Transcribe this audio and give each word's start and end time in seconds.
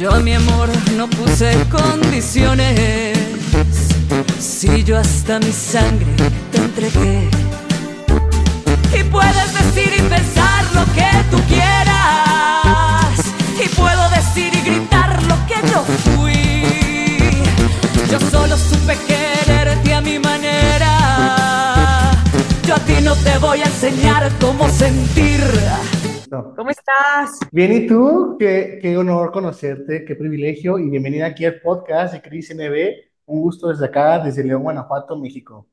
Yo 0.00 0.10
a 0.14 0.20
mi 0.20 0.32
amor 0.32 0.70
no 0.96 1.10
puse 1.10 1.52
condiciones. 1.70 3.18
Si 4.38 4.82
yo 4.82 4.96
hasta 4.96 5.38
mi 5.40 5.52
sangre 5.52 6.06
te 6.50 6.56
entregué. 6.56 7.28
Y 8.98 9.04
puedes 9.04 9.52
decir 9.52 9.92
y 9.98 10.00
pensar 10.00 10.64
lo 10.72 10.86
que 10.94 11.06
tú 11.30 11.36
quieras. 11.48 13.14
Y 13.62 13.68
puedo 13.76 14.08
decir 14.08 14.50
y 14.54 14.62
gritar 14.62 15.22
lo 15.24 15.36
que 15.46 15.56
yo 15.70 15.84
fui. 16.16 16.62
Yo 18.10 18.18
solo 18.30 18.56
supe 18.56 18.96
quererte 19.06 19.92
a 19.92 20.00
mi 20.00 20.18
manera. 20.18 22.12
Yo 22.66 22.74
a 22.74 22.78
ti 22.78 22.94
no 23.02 23.14
te 23.16 23.36
voy 23.36 23.60
a 23.60 23.66
enseñar 23.66 24.32
cómo 24.40 24.66
sentir. 24.70 25.44
¿Cómo 26.30 26.70
estás? 26.70 27.40
Bien, 27.50 27.72
¿y 27.72 27.86
tú? 27.88 28.36
Qué, 28.38 28.78
qué 28.80 28.96
honor 28.96 29.32
conocerte, 29.32 30.04
qué 30.04 30.14
privilegio 30.14 30.78
y 30.78 30.88
bienvenida 30.88 31.26
aquí 31.26 31.44
al 31.44 31.60
podcast 31.60 32.14
de 32.14 32.22
Cris 32.22 32.54
NB. 32.54 33.10
Un 33.26 33.40
gusto 33.40 33.66
desde 33.66 33.86
acá, 33.86 34.20
desde 34.20 34.44
León, 34.44 34.62
Guanajuato, 34.62 35.18
México. 35.18 35.66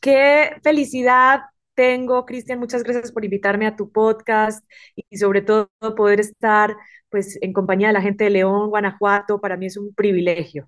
Qué 0.00 0.52
felicidad 0.62 1.40
tengo, 1.74 2.24
Cristian. 2.24 2.60
Muchas 2.60 2.82
gracias 2.82 3.12
por 3.12 3.26
invitarme 3.26 3.66
a 3.66 3.76
tu 3.76 3.92
podcast 3.92 4.64
y 4.96 5.18
sobre 5.18 5.42
todo 5.42 5.68
poder 5.94 6.20
estar 6.20 6.74
pues 7.10 7.36
en 7.42 7.52
compañía 7.52 7.88
de 7.88 7.92
la 7.92 8.00
gente 8.00 8.24
de 8.24 8.30
León, 8.30 8.70
Guanajuato. 8.70 9.38
Para 9.38 9.58
mí 9.58 9.66
es 9.66 9.76
un 9.76 9.92
privilegio. 9.94 10.66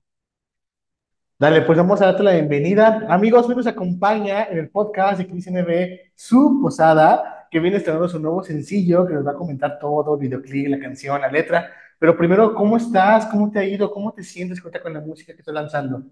Dale, 1.39 1.63
pues 1.63 1.79
vamos 1.79 2.03
a 2.03 2.05
darte 2.05 2.23
la 2.23 2.35
bienvenida. 2.35 3.07
Amigos, 3.09 3.49
hoy 3.49 3.55
nos 3.55 3.67
acompaña 3.67 4.45
en 4.45 4.59
el 4.59 4.69
podcast 4.69 5.21
de 5.21 5.27
Cris 5.27 5.51
NB 5.51 6.13
su 6.15 6.61
posada, 6.61 7.40
que 7.51 7.61
viene 7.61 7.79
estrenando 7.79 8.09
su 8.09 8.19
nuevo 8.21 8.43
sencillo, 8.45 9.07
que 9.07 9.15
nos 9.15 9.27
va 9.27 9.33
a 9.33 9.35
comentar 9.35 9.79
todo, 9.79 10.17
videoclip, 10.17 10.69
la 10.69 10.79
canción, 10.81 11.21
la 11.21 11.31
letra. 11.31 11.73
Pero 11.99 12.17
primero, 12.17 12.55
¿cómo 12.55 12.77
estás? 12.77 13.27
¿Cómo 13.27 13.51
te 13.51 13.59
ha 13.59 13.65
ido? 13.65 13.91
¿Cómo 13.91 14.13
te 14.13 14.23
sientes 14.25 14.61
con 14.61 14.95
la 14.95 15.01
música 15.01 15.35
que 15.35 15.41
estás 15.41 15.55
lanzando? 15.55 16.05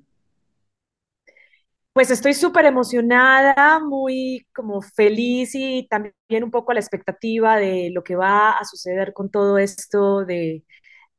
Pues 1.93 2.11
estoy 2.13 2.35
súper 2.35 2.65
emocionada, 2.67 3.81
muy 3.81 4.47
como 4.55 4.81
feliz 4.83 5.51
y 5.55 5.87
también 5.89 6.45
un 6.45 6.51
poco 6.53 6.71
a 6.71 6.75
la 6.75 6.81
expectativa 6.81 7.57
de 7.57 7.91
lo 7.93 8.05
que 8.05 8.15
va 8.15 8.53
a 8.53 8.65
suceder 8.65 9.13
con 9.13 9.31
todo 9.31 9.59
esto 9.59 10.25
de, 10.25 10.65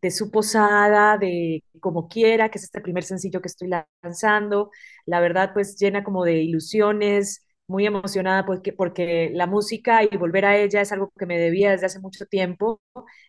de 0.02 0.12
su 0.12 0.32
posada, 0.32 1.18
de 1.18 1.64
como 1.82 2.10
quiera, 2.10 2.50
que 2.50 2.60
es 2.60 2.66
este 2.66 2.82
primer 2.82 3.04
sencillo 3.06 3.42
que 3.42 3.50
estoy 3.50 3.70
lanzando. 4.04 4.72
La 5.06 5.20
verdad, 5.22 5.52
pues 5.54 5.78
llena 5.80 6.04
como 6.04 6.26
de 6.26 6.44
ilusiones, 6.44 7.46
muy 7.70 7.86
emocionada 7.86 8.46
porque, 8.46 8.74
porque 8.74 9.32
la 9.34 9.48
música 9.48 10.04
y 10.04 10.18
volver 10.18 10.46
a 10.46 10.58
ella 10.58 10.82
es 10.82 10.92
algo 10.92 11.12
que 11.18 11.26
me 11.26 11.38
debía 11.38 11.72
desde 11.72 11.86
hace 11.86 12.00
mucho 12.00 12.26
tiempo. 12.26 12.82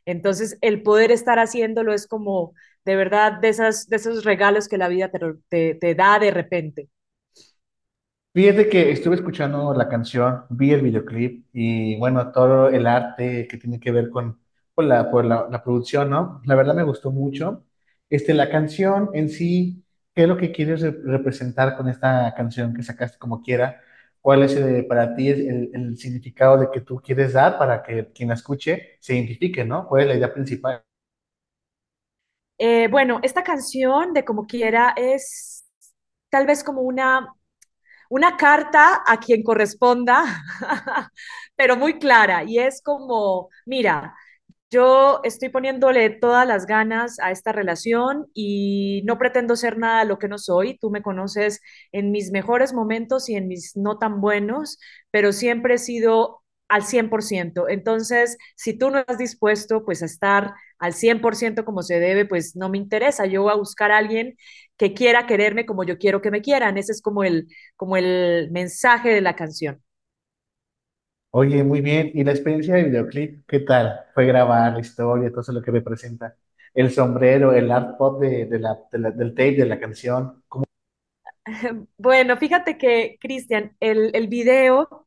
Entonces, 0.07 0.59
el 0.63 0.83
poder 0.83 1.13
estar 1.13 1.39
haciéndolo 1.39 1.93
es 1.93 2.07
como 2.07 2.55
de 2.85 2.97
verdad 2.97 3.41
de, 3.41 3.51
esas, 3.51 3.89
de 3.89 3.97
esos 3.97 4.25
regalos 4.25 4.69
que 4.69 4.79
la 4.79 4.89
vida 4.89 5.11
te, 5.49 5.75
te, 5.75 5.95
da 5.95 6.19
de 6.19 6.31
repente. 6.31 6.89
Fíjate 8.33 8.69
que 8.69 8.93
estuve 8.93 9.17
escuchando 9.17 9.75
la 9.75 9.89
canción, 9.89 10.45
vi 10.51 10.73
el 10.73 10.83
videoclip 10.83 11.47
y 11.53 11.99
bueno, 11.99 12.31
todo 12.33 12.69
el 12.69 12.87
arte 12.87 13.49
que 13.49 13.57
tiene 13.59 13.81
que 13.81 13.91
ver 13.91 14.09
con, 14.09 14.41
con 14.75 14.89
la, 14.89 15.11
por 15.11 15.25
la, 15.25 15.49
la, 15.51 15.63
producción, 15.65 16.11
¿no? 16.11 16.41
La 16.45 16.55
verdad 16.55 16.75
me 16.75 16.85
gustó 16.85 17.11
mucho. 17.11 17.65
Este, 18.09 18.33
la 18.35 18.49
canción 18.49 19.11
en 19.15 19.29
sí, 19.29 19.85
¿qué 20.15 20.23
es 20.23 20.29
lo 20.29 20.37
que 20.37 20.53
quieres 20.53 20.81
representar 21.05 21.77
con 21.77 21.89
esta 21.89 22.33
canción 22.37 22.73
que 22.73 22.83
sacaste 22.85 23.19
como 23.19 23.43
quiera? 23.43 23.81
¿Cuál 24.21 24.43
es 24.43 24.55
el, 24.55 24.87
para 24.87 25.15
ti 25.15 25.29
el, 25.29 25.71
el, 25.73 25.97
significado 25.97 26.59
de 26.59 26.71
que 26.71 26.83
tú 26.83 27.01
quieres 27.01 27.33
dar 27.33 27.59
para 27.59 27.83
que 27.83 28.13
quien 28.13 28.29
la 28.29 28.35
escuche 28.35 28.99
se 29.01 29.15
identifique, 29.15 29.65
¿no? 29.65 29.87
¿Cuál 29.87 30.03
es 30.03 30.09
la 30.09 30.15
idea 30.17 30.33
principal? 30.33 30.83
Eh, 32.59 32.89
bueno, 32.89 33.21
esta 33.23 33.43
canción 33.43 34.13
de 34.13 34.25
Como 34.25 34.47
quiera 34.47 34.93
es 34.97 35.65
tal 36.29 36.47
vez 36.47 36.63
como 36.63 36.83
una, 36.83 37.35
una 38.11 38.37
carta 38.37 39.03
a 39.07 39.19
quien 39.19 39.43
corresponda, 39.43 40.25
pero 41.57 41.77
muy 41.77 41.99
clara. 41.99 42.45
Y 42.45 42.59
es 42.59 42.83
como, 42.83 43.49
mira, 43.67 44.15
yo 44.71 45.21
estoy 45.25 45.49
poniéndole 45.49 46.11
todas 46.11 46.47
las 46.47 46.67
ganas 46.67 47.19
a 47.21 47.31
esta 47.33 47.53
relación 47.53 48.27
y 48.35 49.03
no 49.05 49.19
pretendo 49.19 49.57
ser 49.57 49.79
nada 49.79 50.05
lo 50.05 50.19
que 50.19 50.29
no 50.29 50.39
soy. 50.39 50.79
Tú 50.79 50.91
me 50.91 51.03
conoces 51.03 51.61
en 51.93 52.13
mis 52.13 52.31
mejores 52.31 52.73
momentos 52.73 53.29
y 53.29 53.35
en 53.37 53.49
mis 53.49 53.77
no 53.77 53.99
tan 53.99 54.21
buenos, 54.21 54.79
pero 55.11 55.33
siempre 55.33 55.75
he 55.75 55.79
sido 55.79 56.43
al 56.69 56.85
100%. 56.85 57.69
Entonces, 57.69 58.39
si 58.57 58.79
tú 58.79 58.91
no 58.91 58.99
estás 59.01 59.19
dispuesto 59.19 59.85
pues 59.85 60.03
a 60.03 60.07
estar 60.07 60.53
al 60.79 60.95
100% 60.95 61.65
como 61.65 61.83
se 61.83 61.99
debe, 61.99 62.25
pues 62.27 62.55
no 62.57 62.69
me 62.69 62.79
interesa. 62.79 63.27
Yo 63.27 63.43
voy 63.43 63.53
a 63.53 63.57
buscar 63.57 63.91
a 63.91 63.99
alguien 63.99 64.37
que 64.77 64.95
quiera 64.95 65.27
quererme 65.27 65.67
como 65.67 65.85
yo 65.85 65.99
quiero 65.99 66.21
que 66.23 66.31
me 66.31 66.43
quieran. 66.43 66.79
Ese 66.79 66.93
es 66.93 67.03
como 67.03 67.25
el, 67.25 67.49
como 67.77 67.97
el 67.97 68.49
mensaje 68.53 69.11
de 69.11 69.21
la 69.21 69.35
canción. 69.37 69.83
Oye, 71.33 71.63
muy 71.65 71.81
bien. 71.81 72.11
¿Y 72.15 72.25
la 72.25 72.33
experiencia 72.33 72.75
de 72.75 72.85
videoclip? 72.85 73.45
¿Qué 73.47 73.61
tal? 73.61 74.01
Fue 74.15 74.27
grabar 74.27 74.73
la 74.73 74.81
historia, 74.81 75.31
todo 75.31 75.41
eso 75.43 75.53
lo 75.53 75.63
que 75.63 75.73
me 75.73 75.81
presenta. 75.83 76.37
El 76.75 76.91
sombrero, 76.91 77.53
el 77.53 77.71
art 77.71 77.97
pop 77.99 78.21
de, 78.21 78.47
la, 78.59 78.79
del 78.93 79.31
tape 79.35 79.57
de 79.57 79.67
la 79.67 79.79
canción. 79.81 80.43
Bueno, 81.99 82.37
fíjate 82.37 82.79
que, 82.79 83.17
Cristian, 83.21 83.77
el, 83.81 84.11
el 84.15 84.29
video, 84.29 85.07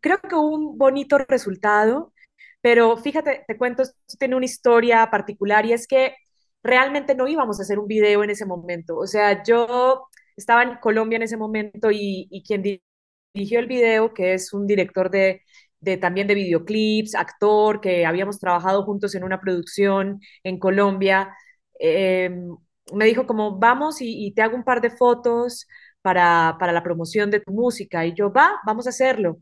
creo 0.00 0.20
que 0.20 0.34
hubo 0.34 0.54
un 0.54 0.78
bonito 0.78 1.18
resultado, 1.18 2.12
pero 2.60 2.96
fíjate, 2.96 3.44
te 3.46 3.58
cuento, 3.58 3.82
esto 3.82 3.96
tiene 4.18 4.36
una 4.36 4.46
historia 4.46 5.10
particular 5.10 5.66
y 5.66 5.72
es 5.74 5.86
que 5.86 6.16
realmente 6.62 7.14
no 7.14 7.28
íbamos 7.28 7.58
a 7.60 7.62
hacer 7.62 7.78
un 7.78 7.88
video 7.88 8.24
en 8.24 8.30
ese 8.30 8.46
momento. 8.46 8.96
O 8.98 9.06
sea, 9.06 9.42
yo 9.44 10.08
estaba 10.36 10.62
en 10.64 10.76
Colombia 10.78 11.16
en 11.16 11.22
ese 11.22 11.36
momento 11.36 11.90
y, 11.90 12.28
y 12.30 12.42
quien 12.44 12.62
dirigió 13.34 13.60
el 13.60 13.66
video, 13.66 14.14
que 14.14 14.34
es 14.34 14.52
un 14.52 14.66
director 14.66 15.10
de, 15.10 15.42
de, 15.80 15.96
también 15.96 16.26
de 16.26 16.34
videoclips, 16.34 17.14
actor, 17.14 17.80
que 17.80 18.06
habíamos 18.06 18.38
trabajado 18.38 18.84
juntos 18.84 19.14
en 19.14 19.24
una 19.24 19.40
producción 19.40 20.20
en 20.44 20.58
Colombia, 20.58 21.34
eh, 21.80 22.30
me 22.92 23.04
dijo 23.06 23.26
como, 23.26 23.58
vamos 23.58 24.00
y, 24.00 24.26
y, 24.26 24.32
te 24.34 24.42
hago 24.42 24.56
un 24.56 24.64
par 24.64 24.80
de 24.80 24.90
fotos 24.90 25.66
para, 26.02 26.56
para 26.58 26.72
la 26.72 26.82
promoción 26.82 27.30
de 27.30 27.40
tu 27.40 27.52
música. 27.52 28.06
Y 28.06 28.14
yo, 28.14 28.32
va, 28.32 28.60
vamos 28.66 28.86
a 28.86 28.90
hacerlo. 28.90 29.38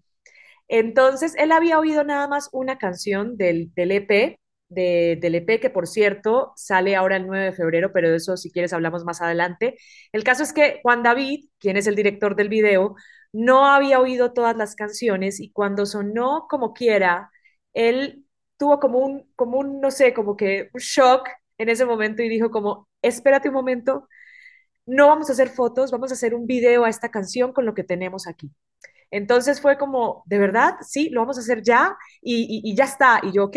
Entonces, 0.68 1.34
él 1.38 1.52
había 1.52 1.78
oído 1.78 2.04
nada 2.04 2.28
más 2.28 2.48
una 2.52 2.78
canción 2.78 3.36
del, 3.36 3.72
del 3.74 3.92
EP, 3.92 4.38
de, 4.68 5.18
del 5.20 5.36
EP, 5.36 5.60
que 5.60 5.70
por 5.70 5.86
cierto 5.86 6.52
sale 6.56 6.96
ahora 6.96 7.16
el 7.16 7.26
9 7.26 7.46
de 7.46 7.52
febrero, 7.52 7.92
pero 7.92 8.10
de 8.10 8.16
eso 8.16 8.36
si 8.36 8.50
quieres 8.50 8.72
hablamos 8.72 9.04
más 9.04 9.22
adelante. 9.22 9.76
El 10.12 10.24
caso 10.24 10.42
es 10.42 10.52
que 10.52 10.80
Juan 10.82 11.02
David, 11.02 11.46
quien 11.60 11.76
es 11.76 11.86
el 11.86 11.94
director 11.94 12.34
del 12.36 12.48
video, 12.48 12.96
no 13.32 13.66
había 13.66 14.00
oído 14.00 14.32
todas 14.32 14.56
las 14.56 14.74
canciones 14.76 15.40
y 15.40 15.50
cuando 15.52 15.86
sonó 15.86 16.46
como 16.48 16.72
quiera, 16.74 17.30
él 17.74 18.24
tuvo 18.58 18.80
como 18.80 18.98
un, 19.00 19.30
como 19.36 19.58
un, 19.58 19.80
no 19.80 19.90
sé, 19.90 20.14
como 20.14 20.36
que 20.36 20.70
un 20.72 20.80
shock 20.80 21.28
en 21.58 21.68
ese 21.68 21.84
momento 21.86 22.22
y 22.22 22.28
dijo 22.28 22.50
como, 22.50 22.88
espérate 23.02 23.48
un 23.48 23.54
momento, 23.54 24.08
no 24.86 25.08
vamos 25.08 25.28
a 25.30 25.32
hacer 25.32 25.48
fotos, 25.50 25.90
vamos 25.90 26.10
a 26.10 26.14
hacer 26.14 26.34
un 26.34 26.46
video 26.46 26.84
a 26.84 26.90
esta 26.90 27.10
canción 27.10 27.52
con 27.52 27.66
lo 27.66 27.74
que 27.74 27.84
tenemos 27.84 28.26
aquí. 28.26 28.52
Entonces 29.10 29.60
fue 29.60 29.78
como, 29.78 30.24
¿de 30.26 30.38
verdad? 30.38 30.76
Sí, 30.82 31.10
lo 31.10 31.20
vamos 31.22 31.38
a 31.38 31.42
hacer 31.42 31.62
ya 31.62 31.96
y, 32.22 32.42
y, 32.66 32.70
y 32.72 32.76
ya 32.76 32.84
está. 32.84 33.20
Y 33.24 33.32
yo, 33.32 33.44
ok, 33.46 33.56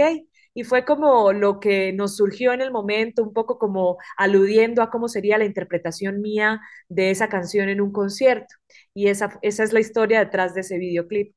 y 0.53 0.63
fue 0.63 0.85
como 0.85 1.31
lo 1.33 1.59
que 1.59 1.93
nos 1.93 2.15
surgió 2.17 2.53
en 2.53 2.61
el 2.61 2.71
momento, 2.71 3.23
un 3.23 3.33
poco 3.33 3.57
como 3.59 3.97
aludiendo 4.17 4.81
a 4.81 4.89
cómo 4.89 5.07
sería 5.07 5.37
la 5.37 5.45
interpretación 5.45 6.21
mía 6.21 6.61
de 6.89 7.11
esa 7.11 7.29
canción 7.29 7.69
en 7.69 7.81
un 7.81 7.91
concierto. 7.91 8.55
Y 8.93 9.07
esa, 9.07 9.37
esa 9.41 9.63
es 9.63 9.73
la 9.73 9.79
historia 9.79 10.19
detrás 10.19 10.53
de 10.53 10.61
ese 10.61 10.77
videoclip. 10.77 11.33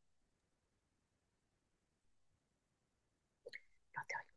No 3.95 4.03
te 4.07 4.15
oigo. 4.17 4.33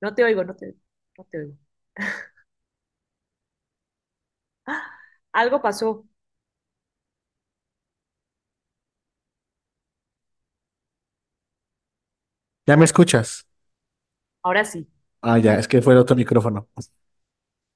No 0.00 0.14
te 0.14 0.24
oigo, 0.24 0.44
no 0.44 0.54
te, 0.56 0.74
no 1.18 1.24
te 1.24 1.38
oigo. 1.38 1.56
Algo 5.32 5.60
pasó. 5.62 6.06
¿Ya 12.66 12.76
me 12.76 12.84
escuchas? 12.84 13.46
Ahora 14.42 14.64
sí. 14.64 14.86
Ah, 15.22 15.38
ya, 15.38 15.58
es 15.58 15.66
que 15.68 15.80
fue 15.82 15.94
el 15.94 15.98
otro 16.00 16.14
micrófono. 16.16 16.68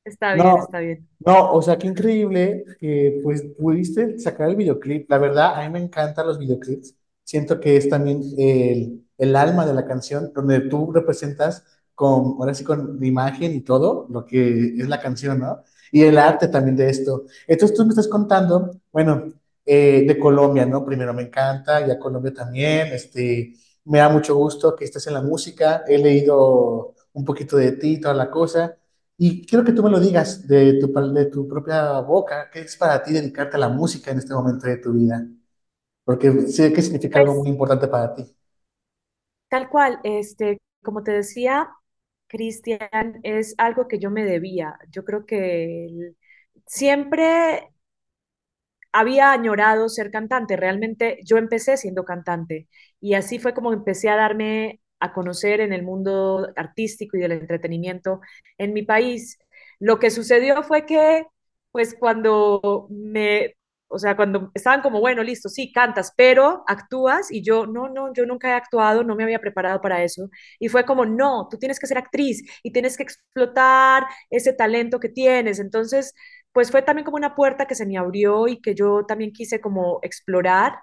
Está 0.05 0.35
bien, 0.35 0.56
No, 0.56 0.56
está 0.56 0.81
bien. 0.81 1.08
no, 1.20 1.52
o 1.52 1.62
sea, 1.62 1.79
qué 1.79 1.87
increíble 1.88 2.64
que 2.79 3.20
pues 3.23 3.43
pudiste 3.58 4.19
sacar 4.19 4.49
el 4.50 4.56
videoclip. 4.56 5.11
La 5.11 5.19
verdad, 5.19 5.55
a 5.61 5.62
mí 5.64 5.70
me 5.73 5.81
encantan 5.81 6.26
los 6.26 6.38
videoclips. 6.38 6.94
Siento 7.25 7.61
que 7.61 7.76
es 7.76 7.88
también 7.88 8.23
el, 8.38 9.06
el 9.19 9.37
alma 9.37 9.67
de 9.67 9.75
la 9.75 9.87
canción, 9.87 10.32
donde 10.35 10.61
tú 10.62 10.93
representas 10.93 11.64
con, 11.94 12.37
ahora 12.38 12.55
sí, 12.55 12.64
con 12.64 13.02
imagen 13.05 13.52
y 13.55 13.61
todo 13.62 14.06
lo 14.11 14.25
que 14.26 14.75
es 14.79 14.88
la 14.88 15.00
canción, 15.00 15.40
¿no? 15.40 15.62
Y 15.93 16.02
el 16.02 16.19
arte 16.19 16.49
también 16.49 16.76
de 16.76 16.90
esto. 16.90 17.25
Entonces 17.46 17.76
tú 17.76 17.85
me 17.85 17.90
estás 17.90 18.08
contando, 18.08 18.70
bueno, 18.93 19.25
eh, 19.67 20.05
de 20.06 20.19
Colombia, 20.19 20.64
¿no? 20.67 20.85
Primero 20.85 21.12
me 21.14 21.23
encanta, 21.23 21.87
ya 21.87 21.99
Colombia 21.99 22.32
también, 22.32 22.88
este, 22.93 23.55
me 23.88 23.99
da 23.99 24.08
mucho 24.08 24.37
gusto 24.37 24.76
que 24.76 24.85
estés 24.85 25.06
en 25.08 25.14
la 25.14 25.23
música. 25.23 25.85
He 25.88 25.99
leído 25.99 26.94
un 27.14 27.25
poquito 27.25 27.56
de 27.56 27.73
ti, 27.73 28.00
toda 28.00 28.14
la 28.14 28.31
cosa. 28.31 28.76
Y 29.17 29.46
quiero 29.46 29.64
que 29.64 29.73
tú 29.73 29.82
me 29.82 29.90
lo 29.90 30.00
digas 30.00 30.46
de 30.46 30.75
tu, 30.81 30.88
de 31.14 31.26
tu 31.26 31.49
propia 31.49 32.00
boca, 32.00 32.50
¿qué 32.52 32.61
es 32.61 32.76
para 32.76 33.02
ti 33.02 33.12
dedicarte 33.12 33.56
a 33.56 33.61
la 33.61 33.69
música 33.69 34.11
en 34.12 34.19
este 34.19 34.35
momento 34.35 34.67
de 34.69 34.76
tu 34.79 34.93
vida? 34.93 35.26
Porque 36.05 36.32
sé 36.49 36.73
que 36.73 36.82
significa 36.82 37.19
algo 37.20 37.35
Pues 37.35 37.43
muy 37.43 37.49
importante 37.50 37.88
para 37.88 38.14
ti. 38.14 38.25
tal 39.49 39.69
cual, 39.69 40.00
este, 40.05 40.58
como 40.82 41.02
te 41.02 41.12
decía, 41.12 41.69
Cristian, 42.29 43.20
es 43.23 43.55
algo 43.58 43.88
que 43.88 43.99
yo 43.99 44.11
me 44.11 44.25
debía. 44.25 44.79
Yo 44.90 45.05
creo 45.05 45.26
que 45.26 46.14
siempre 46.67 47.70
había 48.93 49.32
añorado 49.32 49.88
ser 49.88 50.11
cantante. 50.11 50.56
Realmente 50.56 51.19
yo 51.25 51.37
empecé 51.38 51.76
siendo 51.76 52.05
cantante 52.05 52.69
y 53.00 53.14
así 53.14 53.38
fue 53.38 53.55
como 53.55 53.73
empecé 53.73 54.08
a 54.11 54.17
darme 54.17 54.81
a 55.00 55.12
conocer 55.12 55.61
en 55.61 55.73
el 55.73 55.82
mundo 55.85 56.49
artístico 56.56 57.17
y 57.17 57.20
del 57.20 57.32
entretenimiento 57.32 58.20
en 58.58 58.73
mi 58.75 58.82
país. 58.82 59.38
Lo 59.79 59.99
que 59.99 60.11
sucedió 60.11 60.62
fue 60.64 60.87
que, 60.87 61.25
pues 61.70 61.94
cuando 61.99 62.87
me, 62.90 63.55
o 63.88 63.99
sea, 63.99 64.17
cuando 64.17 64.50
estaban 64.55 64.82
como, 64.82 65.00
bueno, 65.00 65.23
listo, 65.23 65.49
sí, 65.49 65.73
cantas, 65.73 66.12
pero 66.17 66.64
actúas 66.67 67.31
y 67.31 67.43
yo, 67.43 67.67
no, 67.67 67.88
no, 67.88 68.12
yo 68.12 68.26
nunca 68.26 68.49
he 68.50 68.52
actuado, 68.52 69.05
no 69.05 69.14
me 69.17 69.23
había 69.25 69.38
preparado 69.40 69.81
para 69.81 70.02
eso. 70.02 70.29
Y 70.58 70.69
fue 70.69 70.85
como, 70.85 71.06
no, 71.06 71.49
tú 71.50 71.58
tienes 71.58 71.79
que 71.81 71.87
ser 71.87 71.99
actriz 71.99 72.43
y 72.62 72.73
tienes 72.73 72.96
que 72.96 73.02
explotar 73.05 74.05
ese 74.31 74.52
talento 74.52 75.00
que 75.00 75.08
tienes. 75.08 75.58
Entonces, 75.61 76.14
pues 76.59 76.73
fue 76.73 76.83
también 76.83 77.05
como 77.05 77.17
una 77.17 77.37
puerta 77.37 77.67
que 77.67 77.77
se 77.77 77.87
me 77.87 77.97
abrió 77.99 78.49
y 78.49 78.61
que 78.61 78.75
yo 78.75 79.05
también 79.07 79.33
quise 79.33 79.61
como 79.61 80.01
explorar. 80.03 80.81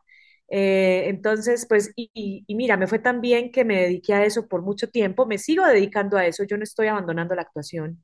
Eh, 0.48 1.04
entonces, 1.10 1.66
pues, 1.68 1.92
y, 1.98 2.46
mira, 2.56 2.78
me 2.78 2.88
fue 2.88 3.00
tan 3.00 3.20
bien 3.22 3.52
que 3.52 3.66
me 3.66 3.82
dediqué 3.82 4.14
a 4.14 4.24
eso 4.26 4.48
por 4.48 4.62
mucho 4.62 4.90
tiempo, 4.90 5.26
me 5.26 5.38
sigo 5.38 5.66
dedicando 5.68 6.18
a 6.18 6.26
eso, 6.26 6.44
yo 6.46 6.56
no 6.58 6.64
estoy 6.64 6.88
abandonando 6.88 7.36
la 7.36 7.42
actuación, 7.42 8.02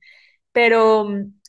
pero, 0.54 1.08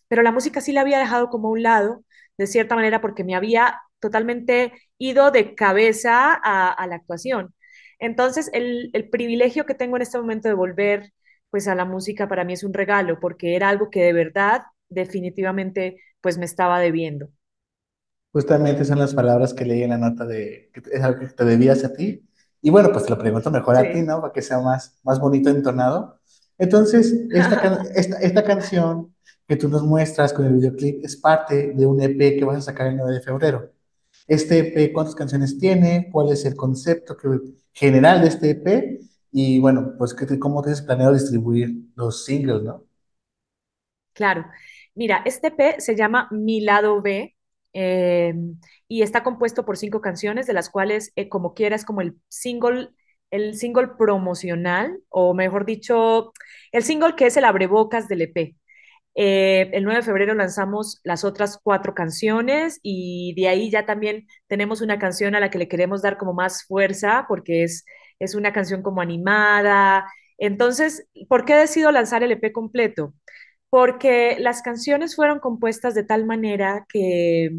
pero 0.09 0.23
la 0.23 0.33
música 0.33 0.61
sí 0.61 0.73
la 0.73 0.83
había 0.83 0.99
dejado 0.99 1.29
como 1.31 1.49
a 1.49 1.51
un 1.53 1.63
lado, 1.63 2.05
de 2.39 2.47
cierta 2.47 2.75
manera, 2.77 3.01
porque 3.01 3.25
me 3.25 3.35
había 3.35 3.81
totalmente 4.01 4.73
ido 4.99 5.31
de 5.31 5.55
cabeza 5.55 6.35
a, 6.43 6.71
a 6.73 6.87
la 6.87 6.97
actuación. 6.97 7.55
Entonces, 7.99 8.51
el, 8.53 8.91
el 8.95 9.09
privilegio 9.11 9.65
que 9.67 9.75
tengo 9.75 9.97
en 9.97 10.03
este 10.03 10.19
momento 10.19 10.49
de 10.49 10.55
volver 10.55 11.13
pues 11.51 11.69
a 11.69 11.75
la 11.75 11.85
música 11.85 12.29
para 12.29 12.45
mí 12.45 12.55
es 12.55 12.65
un 12.65 12.73
regalo, 12.75 13.21
porque 13.21 13.55
era 13.57 13.69
algo 13.69 13.91
que 13.91 14.03
de 14.03 14.13
verdad, 14.15 14.63
definitivamente, 14.89 15.99
pues 16.23 16.39
me 16.39 16.47
estaba 16.47 16.81
debiendo. 16.81 17.31
Justamente 18.33 18.85
son 18.85 18.99
las 18.99 19.15
palabras 19.15 19.53
que 19.55 19.65
leí 19.67 19.83
en 19.83 19.91
la 19.91 19.99
nota 19.99 20.25
de 20.25 20.71
que 20.73 20.83
es 20.93 21.03
algo 21.03 21.21
que 21.21 21.27
te 21.29 21.45
debías 21.45 21.85
a 21.85 21.93
ti. 21.93 22.27
Y 22.63 22.71
bueno, 22.71 22.91
pues 22.93 23.05
te 23.05 23.11
lo 23.11 23.19
pregunto 23.19 23.51
mejor 23.51 23.77
a 23.77 23.91
ti. 23.93 24.01
¿no? 24.03 24.21
Para 24.21 24.33
que 24.33 24.41
sea 24.43 24.61
más, 24.61 24.99
más 25.03 25.21
bonito 25.21 25.51
entonado. 25.51 26.19
Entonces, 26.59 27.13
esta, 27.31 27.61
can- 27.61 27.87
esta, 27.95 28.19
esta 28.21 28.45
canción 28.45 29.15
que 29.47 29.57
tú 29.57 29.69
nos 29.69 29.83
muestras 29.83 30.33
con 30.33 30.47
el 30.47 30.55
videoclip 30.55 31.05
es 31.05 31.17
parte 31.17 31.73
de 31.75 31.87
un 31.87 32.01
EP 32.01 32.37
que 32.37 32.45
vas 32.45 32.57
a 32.59 32.61
sacar 32.63 32.87
el 32.87 32.97
9 32.97 33.15
de 33.15 33.21
febrero. 33.21 33.71
Este 34.27 34.59
EP, 34.61 34.93
¿cuántas 34.93 35.15
canciones 35.17 35.59
tiene? 35.59 36.09
¿Cuál 36.13 36.33
es 36.33 36.45
el 36.47 36.57
concepto 36.57 37.17
que- 37.17 37.29
general 37.73 38.23
de 38.23 38.29
este 38.29 38.51
EP? 38.51 39.01
Y 39.33 39.61
bueno, 39.61 39.95
pues 39.99 40.15
¿qué 40.15 40.27
te- 40.27 40.39
¿cómo 40.39 40.63
tienes 40.63 40.83
planeado 40.83 41.13
distribuir 41.15 41.71
los 41.97 42.25
singles, 42.25 42.63
¿no? 42.63 42.85
Claro. 44.15 44.45
Mira, 44.95 45.23
este 45.25 45.51
P 45.51 45.81
se 45.81 45.97
llama 45.97 46.29
Mi 46.31 46.61
lado 46.61 47.01
B 47.01 47.35
eh, 47.73 48.35
y 48.89 49.03
está 49.03 49.23
compuesto 49.23 49.65
por 49.65 49.77
cinco 49.79 50.01
canciones, 50.03 50.47
de 50.47 50.53
las 50.53 50.69
cuales, 50.71 51.13
eh, 51.17 51.29
como 51.29 51.55
quieras, 51.55 51.85
como 51.85 52.03
el 52.03 52.19
single, 52.29 52.91
el 53.31 53.57
single 53.57 53.89
promocional, 53.99 54.99
o 55.09 55.33
mejor 55.35 55.65
dicho, 55.65 56.33
el 56.73 56.83
single 56.83 57.15
que 57.17 57.27
es 57.27 57.37
el 57.39 57.45
abrebocas 57.47 58.07
del 58.09 58.23
EP. 58.23 58.57
Eh, 59.15 59.71
el 59.75 59.85
9 59.85 60.01
de 60.01 60.07
febrero 60.07 60.35
lanzamos 60.35 61.01
las 61.05 61.25
otras 61.25 61.59
cuatro 61.63 61.95
canciones 61.95 62.79
y 62.83 63.35
de 63.37 63.49
ahí 63.49 63.71
ya 63.71 63.85
también 63.87 64.27
tenemos 64.47 64.81
una 64.81 64.99
canción 64.99 65.35
a 65.35 65.41
la 65.41 65.51
que 65.51 65.59
le 65.59 65.69
queremos 65.69 66.01
dar 66.03 66.17
como 66.19 66.33
más 66.35 66.65
fuerza 66.65 67.27
porque 67.29 67.63
es, 67.65 67.85
es 68.19 68.35
una 68.35 68.53
canción 68.55 68.83
como 68.83 69.01
animada. 69.03 70.07
Entonces, 70.39 71.07
¿por 71.29 71.45
qué 71.45 71.55
decido 71.57 71.93
lanzar 71.93 72.23
el 72.23 72.33
EP 72.33 72.53
completo? 72.53 73.15
Porque 73.73 74.37
las 74.41 74.63
canciones 74.63 75.17
fueron 75.17 75.41
compuestas 75.41 75.95
de 75.97 76.05
tal 76.05 76.27
manera 76.27 76.87
que, 76.91 77.51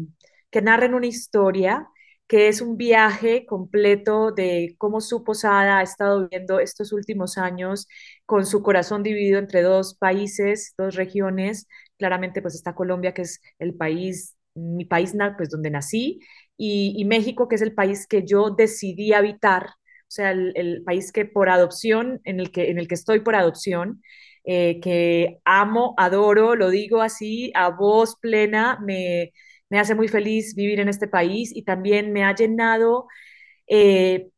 que 0.50 0.62
narren 0.62 0.94
una 0.94 1.06
historia 1.08 1.88
que 2.28 2.48
es 2.48 2.62
un 2.62 2.76
viaje 2.78 3.46
completo 3.46 4.32
de 4.32 4.76
cómo 4.78 5.00
su 5.02 5.24
posada 5.24 5.78
ha 5.78 5.82
estado 5.82 6.22
viviendo 6.22 6.60
estos 6.60 6.92
últimos 6.92 7.36
años 7.38 7.86
con 8.26 8.46
su 8.46 8.62
corazón 8.62 9.02
dividido 9.02 9.38
entre 9.40 9.62
dos 9.62 9.94
países, 9.96 10.72
dos 10.78 10.94
regiones. 10.94 11.68
Claramente, 11.98 12.42
pues 12.42 12.54
está 12.54 12.74
Colombia, 12.74 13.12
que 13.14 13.22
es 13.22 13.40
el 13.58 13.74
país, 13.76 14.36
mi 14.54 14.84
país, 14.86 15.14
pues 15.36 15.50
donde 15.50 15.70
nací, 15.70 16.20
y, 16.56 16.94
y 16.96 17.04
México, 17.06 17.48
que 17.48 17.56
es 17.56 17.62
el 17.62 17.74
país 17.74 18.06
que 18.06 18.24
yo 18.26 18.50
decidí 18.50 19.12
habitar, 19.12 19.66
o 19.66 20.10
sea, 20.14 20.30
el, 20.32 20.52
el 20.56 20.82
país 20.84 21.12
que 21.12 21.24
por 21.26 21.48
adopción, 21.50 22.20
en 22.24 22.40
el 22.40 22.52
que, 22.52 22.70
en 22.70 22.78
el 22.78 22.88
que 22.88 22.94
estoy 22.94 23.20
por 23.20 23.34
adopción, 23.36 24.00
eh, 24.44 24.80
que 24.80 25.40
amo, 25.44 25.94
adoro, 25.96 26.54
lo 26.56 26.70
digo 26.70 27.02
así, 27.02 27.52
a 27.54 27.70
voz 27.70 28.16
plena, 28.20 28.78
me, 28.82 29.32
me 29.70 29.78
hace 29.78 29.94
muy 29.94 30.08
feliz 30.08 30.54
vivir 30.54 30.80
en 30.80 30.88
este 30.88 31.08
país 31.08 31.52
y 31.54 31.62
también 31.64 32.12
me 32.12 32.24
ha 32.24 32.34
llenado 32.34 33.06
eh, 33.66 34.28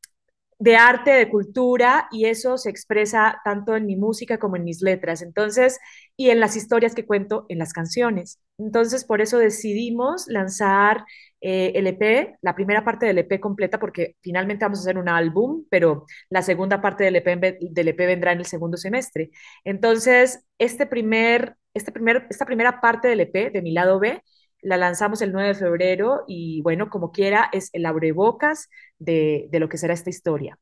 de 0.58 0.76
arte, 0.76 1.10
de 1.10 1.28
cultura, 1.28 2.08
y 2.10 2.26
eso 2.26 2.56
se 2.56 2.70
expresa 2.70 3.40
tanto 3.44 3.76
en 3.76 3.86
mi 3.86 3.96
música 3.96 4.38
como 4.38 4.56
en 4.56 4.64
mis 4.64 4.80
letras, 4.80 5.20
entonces, 5.22 5.78
y 6.16 6.30
en 6.30 6.40
las 6.40 6.56
historias 6.56 6.94
que 6.94 7.04
cuento 7.04 7.44
en 7.48 7.58
las 7.58 7.72
canciones. 7.72 8.40
Entonces, 8.58 9.04
por 9.04 9.20
eso 9.20 9.38
decidimos 9.38 10.26
lanzar 10.28 11.04
eh, 11.42 11.72
el 11.74 11.86
EP, 11.86 12.36
la 12.40 12.54
primera 12.54 12.84
parte 12.84 13.06
del 13.06 13.18
EP 13.18 13.38
completa, 13.38 13.78
porque 13.78 14.16
finalmente 14.22 14.64
vamos 14.64 14.78
a 14.78 14.82
hacer 14.82 14.98
un 14.98 15.08
álbum, 15.08 15.64
pero 15.70 16.06
la 16.30 16.42
segunda 16.42 16.80
parte 16.80 17.04
del 17.04 17.16
EP, 17.16 17.58
del 17.60 17.88
EP 17.88 17.98
vendrá 17.98 18.32
en 18.32 18.38
el 18.38 18.46
segundo 18.46 18.78
semestre. 18.78 19.30
Entonces, 19.64 20.44
este 20.58 20.86
primer, 20.86 21.56
este 21.74 21.92
primer, 21.92 22.26
esta 22.30 22.46
primera 22.46 22.80
parte 22.80 23.08
del 23.08 23.20
EP, 23.20 23.50
de 23.52 23.62
mi 23.62 23.72
lado 23.72 24.00
B, 24.00 24.22
la 24.66 24.76
lanzamos 24.76 25.22
el 25.22 25.30
9 25.30 25.48
de 25.48 25.54
febrero 25.54 26.24
y 26.26 26.60
bueno, 26.62 26.90
como 26.90 27.12
quiera, 27.12 27.48
es 27.52 27.70
el 27.72 27.86
abrebocas 27.86 28.68
de, 28.98 29.46
de 29.50 29.60
lo 29.60 29.68
que 29.68 29.78
será 29.78 29.94
esta 29.94 30.10
historia. 30.10 30.58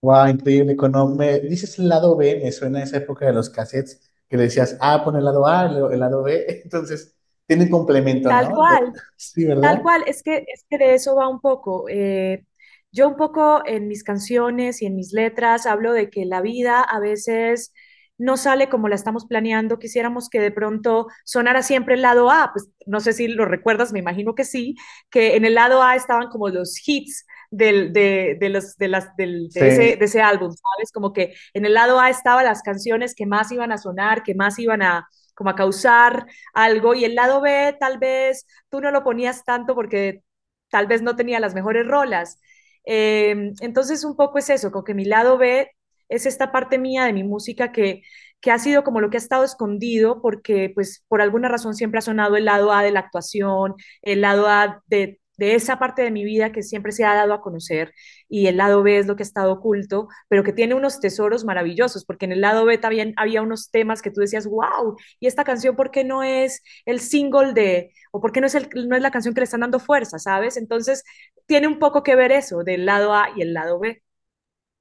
Wow, 0.00 0.28
increíble. 0.28 0.76
Cuando 0.76 1.06
me 1.08 1.40
dices 1.40 1.78
el 1.78 1.90
lado 1.90 2.16
B, 2.16 2.40
me 2.42 2.50
suena 2.50 2.78
a 2.78 2.82
esa 2.84 2.96
época 2.96 3.26
de 3.26 3.34
los 3.34 3.50
cassettes 3.50 4.00
que 4.28 4.38
le 4.38 4.44
decías, 4.44 4.78
ah, 4.80 5.02
pon 5.04 5.16
el 5.16 5.24
lado 5.26 5.46
A, 5.46 5.66
el, 5.66 6.00
lado 6.00 6.22
B. 6.22 6.44
Entonces, 6.64 7.14
tiene 7.46 7.68
complemento, 7.68 8.30
Tal 8.30 8.48
¿no? 8.48 8.54
Cual, 8.56 8.92
sí, 9.14 9.46
Tal 9.46 9.56
¿verdad? 9.60 9.82
cual, 9.82 10.04
es 10.06 10.22
que, 10.22 10.46
es 10.48 10.64
que 10.70 10.78
de 10.78 10.94
eso 10.94 11.14
va 11.14 11.28
un 11.28 11.40
poco. 11.40 11.84
Eh, 11.90 12.46
yo 12.90 13.08
un 13.08 13.16
poco 13.16 13.62
en 13.66 13.88
mis 13.88 14.04
canciones 14.04 14.80
y 14.80 14.86
en 14.86 14.96
mis 14.96 15.12
letras 15.12 15.66
hablo 15.66 15.92
de 15.92 16.08
que 16.08 16.24
la 16.24 16.40
vida 16.40 16.80
a 16.80 16.98
veces 16.98 17.74
no 18.18 18.36
sale 18.36 18.68
como 18.68 18.88
la 18.88 18.94
estamos 18.94 19.26
planeando. 19.26 19.78
Quisiéramos 19.78 20.28
que 20.28 20.40
de 20.40 20.52
pronto 20.52 21.08
sonara 21.24 21.62
siempre 21.62 21.94
el 21.94 22.02
lado 22.02 22.30
A, 22.30 22.50
pues 22.52 22.68
no 22.86 23.00
sé 23.00 23.12
si 23.12 23.28
lo 23.28 23.44
recuerdas, 23.46 23.92
me 23.92 23.98
imagino 24.00 24.34
que 24.34 24.44
sí, 24.44 24.76
que 25.10 25.36
en 25.36 25.44
el 25.44 25.54
lado 25.54 25.82
A 25.82 25.96
estaban 25.96 26.28
como 26.28 26.48
los 26.48 26.76
hits 26.86 27.26
del, 27.50 27.92
de, 27.92 28.36
de, 28.40 28.48
los, 28.48 28.76
de, 28.76 28.88
las, 28.88 29.14
del, 29.16 29.48
de, 29.50 29.68
ese, 29.68 29.82
Sí. 29.82 29.96
de 29.96 30.04
ese 30.04 30.20
álbum, 30.22 30.52
¿sabes? 30.52 30.92
Como 30.92 31.12
que 31.12 31.34
en 31.54 31.66
el 31.66 31.74
lado 31.74 32.00
A 32.00 32.10
estaban 32.10 32.44
las 32.44 32.62
canciones 32.62 33.14
que 33.14 33.26
más 33.26 33.50
iban 33.52 33.72
a 33.72 33.78
sonar, 33.78 34.22
que 34.22 34.34
más 34.34 34.58
iban 34.58 34.82
a 34.82 35.08
como 35.34 35.50
a 35.50 35.54
causar 35.56 36.26
algo, 36.54 36.94
y 36.94 37.04
el 37.04 37.14
lado 37.14 37.40
B 37.40 37.74
tal 37.80 37.98
vez 37.98 38.46
tú 38.68 38.80
no 38.80 38.90
lo 38.90 39.02
ponías 39.02 39.44
tanto 39.44 39.74
porque 39.74 40.22
tal 40.70 40.86
vez 40.86 41.02
no 41.02 41.16
tenía 41.16 41.40
las 41.40 41.54
mejores 41.54 41.86
rolas. 41.86 42.38
Eh, 42.84 43.52
entonces, 43.60 44.04
un 44.04 44.16
poco 44.16 44.38
es 44.38 44.50
eso, 44.50 44.70
como 44.72 44.84
que 44.84 44.94
mi 44.94 45.04
lado 45.04 45.38
B 45.38 45.70
es 46.14 46.26
esta 46.26 46.52
parte 46.52 46.78
mía 46.78 47.04
de 47.04 47.12
mi 47.12 47.24
música 47.24 47.72
que, 47.72 48.02
que 48.40 48.50
ha 48.50 48.58
sido 48.58 48.84
como 48.84 49.00
lo 49.00 49.10
que 49.10 49.16
ha 49.16 49.20
estado 49.20 49.44
escondido 49.44 50.20
porque, 50.22 50.70
pues, 50.74 51.04
por 51.08 51.22
alguna 51.22 51.48
razón 51.48 51.74
siempre 51.74 51.98
ha 51.98 52.02
sonado 52.02 52.36
el 52.36 52.44
lado 52.46 52.72
A 52.72 52.82
de 52.82 52.90
la 52.92 53.00
actuación, 53.00 53.74
el 54.02 54.20
lado 54.22 54.48
A 54.48 54.82
de, 54.86 55.20
de 55.36 55.54
esa 55.54 55.78
parte 55.78 56.02
de 56.02 56.10
mi 56.10 56.24
vida 56.24 56.52
que 56.52 56.62
siempre 56.62 56.92
se 56.92 57.04
ha 57.04 57.14
dado 57.14 57.32
a 57.34 57.40
conocer 57.40 57.92
y 58.28 58.46
el 58.46 58.56
lado 58.56 58.82
B 58.82 58.98
es 58.98 59.06
lo 59.06 59.16
que 59.16 59.22
ha 59.22 59.26
estado 59.26 59.52
oculto, 59.52 60.08
pero 60.28 60.42
que 60.44 60.52
tiene 60.52 60.74
unos 60.74 61.00
tesoros 61.00 61.44
maravillosos, 61.44 62.04
porque 62.04 62.26
en 62.26 62.32
el 62.32 62.40
lado 62.40 62.64
B 62.64 62.78
también 62.78 63.14
había 63.16 63.42
unos 63.42 63.70
temas 63.70 64.02
que 64.02 64.10
tú 64.10 64.20
decías, 64.20 64.46
wow, 64.46 64.96
y 65.20 65.26
esta 65.26 65.44
canción, 65.44 65.76
¿por 65.76 65.90
qué 65.90 66.04
no 66.04 66.22
es 66.22 66.62
el 66.84 67.00
single 67.00 67.52
de, 67.54 67.92
o 68.12 68.20
por 68.20 68.32
qué 68.32 68.40
no 68.40 68.46
es, 68.46 68.54
el, 68.54 68.68
no 68.88 68.96
es 68.96 69.02
la 69.02 69.10
canción 69.10 69.34
que 69.34 69.40
le 69.40 69.44
están 69.44 69.60
dando 69.60 69.78
fuerza, 69.80 70.18
¿sabes? 70.18 70.56
Entonces, 70.56 71.04
tiene 71.46 71.66
un 71.68 71.78
poco 71.78 72.02
que 72.02 72.16
ver 72.16 72.32
eso, 72.32 72.62
del 72.64 72.86
lado 72.86 73.14
A 73.14 73.28
y 73.36 73.42
el 73.42 73.54
lado 73.54 73.78
B. 73.78 74.02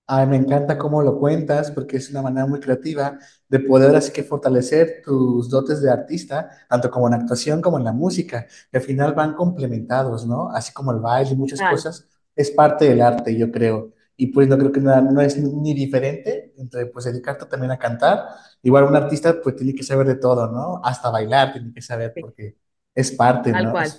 Ay, 0.07 0.27
me 0.27 0.35
encanta 0.35 0.77
cómo 0.77 1.01
lo 1.01 1.17
cuentas 1.19 1.71
porque 1.71 1.95
es 1.97 2.09
una 2.09 2.21
manera 2.21 2.45
muy 2.45 2.59
creativa 2.59 3.17
de 3.47 3.59
poder 3.59 3.95
así 3.95 4.11
que 4.11 4.23
fortalecer 4.23 5.01
tus 5.05 5.49
dotes 5.49 5.81
de 5.81 5.89
artista, 5.89 6.49
tanto 6.69 6.91
como 6.91 7.07
en 7.07 7.13
actuación 7.13 7.61
como 7.61 7.77
en 7.77 7.85
la 7.85 7.93
música, 7.93 8.45
que 8.69 8.77
al 8.77 8.83
final 8.83 9.13
van 9.13 9.33
complementados, 9.35 10.25
¿no? 10.27 10.49
Así 10.51 10.73
como 10.73 10.91
el 10.91 10.99
baile 10.99 11.31
y 11.31 11.35
muchas 11.37 11.61
cosas, 11.63 12.07
es 12.35 12.51
parte 12.51 12.85
del 12.89 13.01
arte, 13.01 13.37
yo 13.37 13.49
creo. 13.51 13.93
Y 14.17 14.27
pues 14.27 14.47
no 14.49 14.57
creo 14.57 14.71
que 14.71 14.81
nada, 14.81 14.99
no 15.01 15.21
es 15.21 15.37
ni 15.37 15.73
diferente 15.73 16.53
entre 16.57 16.87
pues 16.87 17.05
dedicarte 17.05 17.45
también 17.45 17.71
a 17.71 17.79
cantar. 17.79 18.25
Igual 18.63 18.83
un 18.85 18.95
artista 18.97 19.41
pues 19.41 19.55
tiene 19.55 19.73
que 19.73 19.83
saber 19.83 20.07
de 20.07 20.15
todo, 20.15 20.51
¿no? 20.51 20.81
Hasta 20.83 21.09
bailar 21.09 21.53
tiene 21.53 21.73
que 21.73 21.81
saber 21.81 22.17
porque 22.19 22.57
es 22.93 23.11
parte, 23.11 23.53
tal 23.53 23.63
¿no? 23.63 23.71
cual, 23.71 23.91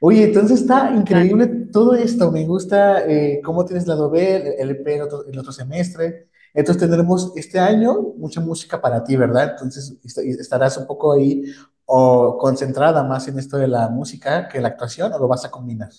Oye, 0.00 0.24
entonces 0.24 0.60
está 0.60 0.90
increíble 0.94 1.46
todo 1.72 1.94
esto. 1.94 2.30
Me 2.30 2.44
gusta 2.46 3.04
eh, 3.06 3.40
cómo 3.44 3.64
tienes 3.64 3.86
la 3.86 3.96
B, 4.08 4.56
el, 4.60 4.70
EP 4.70 4.96
el 4.96 5.02
otro, 5.02 5.26
el 5.26 5.38
otro 5.38 5.52
semestre. 5.52 6.28
Entonces 6.52 6.80
tendremos 6.82 7.32
este 7.36 7.58
año 7.58 7.94
mucha 8.16 8.40
música 8.40 8.80
para 8.80 9.02
ti, 9.02 9.16
¿verdad? 9.16 9.50
Entonces 9.52 9.96
est- 10.04 10.18
estarás 10.40 10.76
un 10.76 10.86
poco 10.86 11.12
ahí 11.12 11.42
o 11.86 12.38
concentrada 12.38 13.02
más 13.04 13.26
en 13.28 13.38
esto 13.38 13.56
de 13.58 13.68
la 13.68 13.88
música 13.88 14.48
que 14.48 14.60
la 14.60 14.68
actuación 14.68 15.12
o 15.12 15.18
lo 15.18 15.28
vas 15.28 15.44
a 15.44 15.50
combinar. 15.50 15.90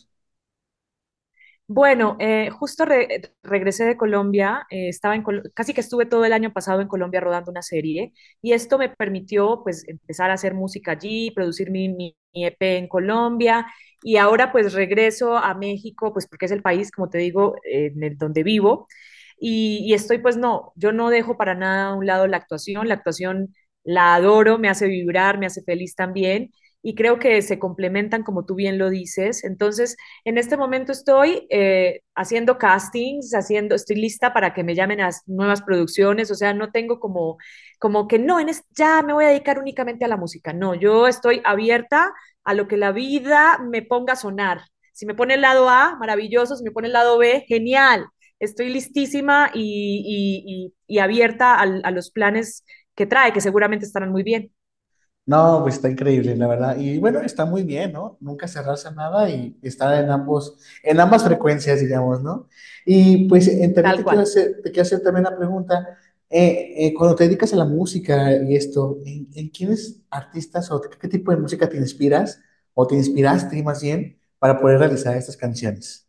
Bueno, 1.68 2.16
eh, 2.20 2.52
justo 2.52 2.86
re- 2.86 3.34
regresé 3.42 3.86
de 3.86 3.98
Colombia, 3.98 4.68
eh, 4.70 4.88
estaba 4.90 5.16
en 5.16 5.24
Col- 5.24 5.52
casi 5.56 5.74
que 5.74 5.82
estuve 5.82 6.06
todo 6.06 6.24
el 6.24 6.34
año 6.34 6.54
pasado 6.54 6.80
en 6.82 6.88
Colombia 6.88 7.22
rodando 7.22 7.50
una 7.50 7.64
serie 7.64 8.14
y 8.42 8.54
esto 8.54 8.78
me 8.78 8.90
permitió 8.90 9.62
pues 9.64 9.84
empezar 9.88 10.30
a 10.30 10.34
hacer 10.36 10.54
música 10.54 10.92
allí, 10.92 11.32
producir 11.32 11.72
mi, 11.72 11.90
mi, 11.90 12.16
EP 12.34 12.78
en 12.78 12.88
Colombia 12.88 13.66
y 14.04 14.18
ahora 14.18 14.52
pues 14.52 14.74
regreso 14.74 15.38
a 15.38 15.56
México 15.56 16.14
pues 16.14 16.28
porque 16.28 16.46
es 16.46 16.52
el 16.52 16.62
país, 16.62 16.92
como 16.92 17.10
te 17.10 17.18
digo, 17.18 17.56
en 17.64 18.16
donde 18.18 18.44
vivo 18.44 18.88
y 19.40 19.94
estoy 19.94 20.20
pues 20.20 20.38
no, 20.38 20.72
yo 20.76 20.92
no 20.92 21.10
dejo 21.10 21.38
para 21.38 21.56
nada 21.56 21.88
a 21.90 21.94
un 21.96 22.06
lado 22.06 22.28
la 22.28 22.38
actuación, 22.38 22.88
la 22.88 22.96
actuación 22.96 23.54
la 23.84 24.16
adoro, 24.16 24.58
me 24.58 24.70
hace 24.70 24.88
vibrar, 24.88 25.38
me 25.40 25.46
hace 25.46 25.62
feliz 25.64 25.96
también 25.96 26.52
y 26.86 26.96
creo 26.96 27.20
que 27.20 27.42
se 27.42 27.60
complementan 27.60 28.24
como 28.24 28.46
tú 28.46 28.56
bien 28.56 28.78
lo 28.78 28.90
dices, 28.90 29.44
entonces... 29.44 29.98
En 30.24 30.38
este 30.38 30.58
momento 30.58 30.92
estoy 30.92 31.48
eh, 31.50 32.02
haciendo 32.16 32.58
castings, 32.58 33.34
haciendo, 33.36 33.76
estoy 33.76 33.96
lista 33.98 34.34
para 34.34 34.54
que 34.54 34.64
me 34.64 34.76
llamen 34.76 35.02
a 35.02 35.10
nuevas 35.28 35.62
producciones, 35.62 36.32
o 36.32 36.36
sea, 36.36 36.54
no 36.54 36.72
tengo 36.72 37.00
como, 37.00 37.38
como 37.80 38.08
que 38.08 38.20
no, 38.20 38.40
en 38.40 38.50
es- 38.50 38.64
ya 38.72 39.02
me 39.04 39.14
voy 39.14 39.26
a 39.26 39.30
dedicar 39.30 39.60
únicamente 39.60 40.06
a 40.06 40.08
la 40.08 40.18
música, 40.18 40.54
no, 40.54 40.74
yo 40.76 41.08
estoy 41.08 41.42
abierta 41.46 42.14
a 42.44 42.54
lo 42.54 42.68
que 42.68 42.78
la 42.78 42.92
vida 42.92 43.60
me 43.70 43.82
ponga 43.82 44.14
a 44.14 44.16
sonar. 44.16 44.62
Si 44.94 45.06
me 45.06 45.16
pone 45.16 45.34
el 45.36 45.42
lado 45.42 45.70
A, 45.70 45.96
maravilloso, 45.98 46.56
si 46.56 46.64
me 46.64 46.72
pone 46.72 46.88
el 46.88 46.94
lado 46.94 47.18
B, 47.18 47.44
genial, 47.48 48.06
estoy 48.40 48.70
listísima 48.70 49.52
y, 49.54 50.04
y, 50.48 50.74
y, 50.88 51.00
abierta 51.00 51.56
al, 51.60 51.82
a 51.84 51.92
los 51.92 52.12
planes 52.12 52.64
que 52.96 53.06
trae, 53.06 53.34
que 53.34 53.42
seguramente 53.42 53.86
estarán 53.86 54.12
muy 54.12 54.24
bien. 54.24 54.52
No, 55.28 55.62
pues 55.64 55.76
está 55.76 55.90
increíble, 55.90 56.36
la 56.36 56.48
verdad. 56.48 56.78
Y 56.78 57.00
bueno, 57.00 57.20
está 57.22 57.46
muy 57.46 57.64
bien, 57.64 57.94
¿no? 57.94 58.16
Nunca 58.20 58.48
cerrarse 58.48 58.88
a 58.90 58.92
nada 58.92 59.28
y 59.30 59.58
estar 59.64 60.04
en 60.04 60.12
ambos, 60.12 60.58
en 60.84 61.00
ambas 61.00 61.24
frecuencias, 61.24 61.80
digamos, 61.80 62.22
¿no? 62.22 62.48
Y 62.86 63.28
pues 63.28 63.48
eh, 63.48 63.68
también 63.70 63.96
Tal 63.96 63.98
te 63.98 64.04
quiero 64.06 64.22
hacer, 64.22 64.62
te 64.62 64.70
quiero 64.72 64.84
hacer 64.84 65.02
también 65.02 65.24
la 65.24 65.36
pregunta, 65.36 65.98
eh, 66.30 66.74
eh, 66.88 66.94
cuando 66.94 67.16
te 67.16 67.24
dedicas 67.24 67.52
a 67.54 67.56
la 67.56 67.66
música 67.66 68.34
y 68.44 68.56
esto, 68.56 69.00
¿en, 69.04 69.28
en 69.34 69.50
quiénes 69.50 70.00
artistas 70.12 70.70
o 70.72 70.80
qué 70.82 71.08
tipo 71.08 71.32
de 71.32 71.38
música 71.38 71.68
te 71.70 71.78
inspiras 71.78 72.40
o 72.76 72.86
te 72.86 72.94
inspiraste 72.96 73.64
más 73.64 73.82
bien 73.82 74.20
para 74.38 74.60
poder 74.60 74.78
realizar 74.80 75.18
estas 75.18 75.38
canciones? 75.38 76.05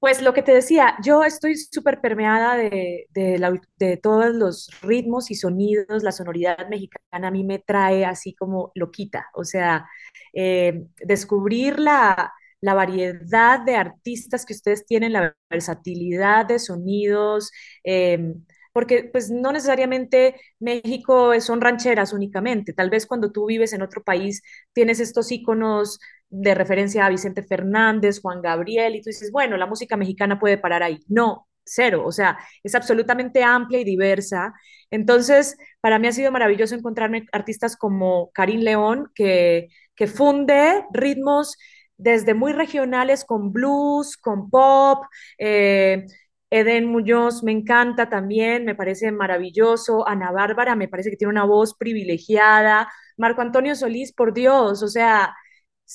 Pues 0.00 0.22
lo 0.22 0.32
que 0.32 0.42
te 0.44 0.52
decía, 0.54 0.96
yo 1.02 1.24
estoy 1.24 1.56
súper 1.56 2.00
permeada 2.00 2.54
de, 2.56 3.08
de, 3.10 3.96
todos 4.00 4.32
los 4.32 4.70
ritmos 4.80 5.28
y 5.32 5.34
sonidos, 5.34 6.04
la 6.04 6.12
sonoridad 6.12 6.68
mexicana 6.68 7.28
a 7.28 7.30
mí 7.32 7.42
me 7.42 7.58
trae 7.58 8.04
así 8.04 8.32
como 8.32 8.70
loquita, 8.76 9.26
o 9.34 9.44
sea, 9.44 9.88
eh, 10.32 10.86
descubrir 11.04 11.80
la, 11.80 12.32
la 12.60 12.74
variedad 12.74 13.58
de 13.60 13.74
artistas 13.74 14.46
que 14.46 14.52
ustedes 14.54 14.86
tienen, 14.86 15.12
la 15.12 15.34
versatilidad 15.50 16.46
de 16.46 16.60
sonidos, 16.60 17.50
eh, 17.82 18.34
porque 18.72 19.02
pues 19.10 19.30
no 19.30 19.50
necesariamente 19.50 20.36
México 20.60 21.32
son 21.40 21.60
rancheras 21.60 22.12
únicamente, 22.12 22.72
tal 22.72 22.90
vez 22.90 23.06
cuando 23.06 23.32
tú 23.32 23.46
vives 23.46 23.72
en 23.72 23.82
otro 23.82 24.04
país 24.04 24.42
tienes 24.72 25.00
estos 25.00 25.32
íconos 25.32 25.98
de 26.30 26.54
referencia 26.54 27.06
a 27.06 27.10
Vicente 27.10 27.42
Fernández, 27.42 28.20
Juan 28.20 28.42
Gabriel, 28.42 28.96
y 28.96 29.02
tú 29.02 29.10
dices, 29.10 29.30
bueno, 29.32 29.56
la 29.56 29.66
música 29.66 29.96
mexicana 29.96 30.38
puede 30.38 30.58
parar 30.58 30.82
ahí. 30.82 31.00
No, 31.08 31.48
cero, 31.64 32.02
o 32.06 32.12
sea, 32.12 32.38
es 32.62 32.74
absolutamente 32.74 33.42
amplia 33.42 33.80
y 33.80 33.84
diversa. 33.84 34.54
Entonces, 34.90 35.56
para 35.80 35.98
mí 35.98 36.08
ha 36.08 36.12
sido 36.12 36.32
maravilloso 36.32 36.74
encontrarme 36.74 37.26
artistas 37.32 37.76
como 37.76 38.30
Karim 38.32 38.60
León, 38.60 39.10
que, 39.14 39.68
que 39.94 40.06
funde 40.06 40.84
ritmos 40.92 41.56
desde 41.96 42.34
muy 42.34 42.52
regionales 42.52 43.24
con 43.24 43.52
blues, 43.52 44.16
con 44.16 44.50
pop. 44.50 45.04
Eh, 45.38 46.06
Eden 46.50 46.86
Muñoz 46.86 47.42
me 47.42 47.52
encanta 47.52 48.08
también, 48.08 48.64
me 48.64 48.74
parece 48.74 49.12
maravilloso. 49.12 50.08
Ana 50.08 50.30
Bárbara 50.32 50.76
me 50.76 50.88
parece 50.88 51.10
que 51.10 51.16
tiene 51.16 51.32
una 51.32 51.44
voz 51.44 51.74
privilegiada. 51.76 52.90
Marco 53.16 53.42
Antonio 53.42 53.74
Solís, 53.74 54.12
por 54.12 54.32
Dios, 54.32 54.82
o 54.82 54.88
sea, 54.88 55.34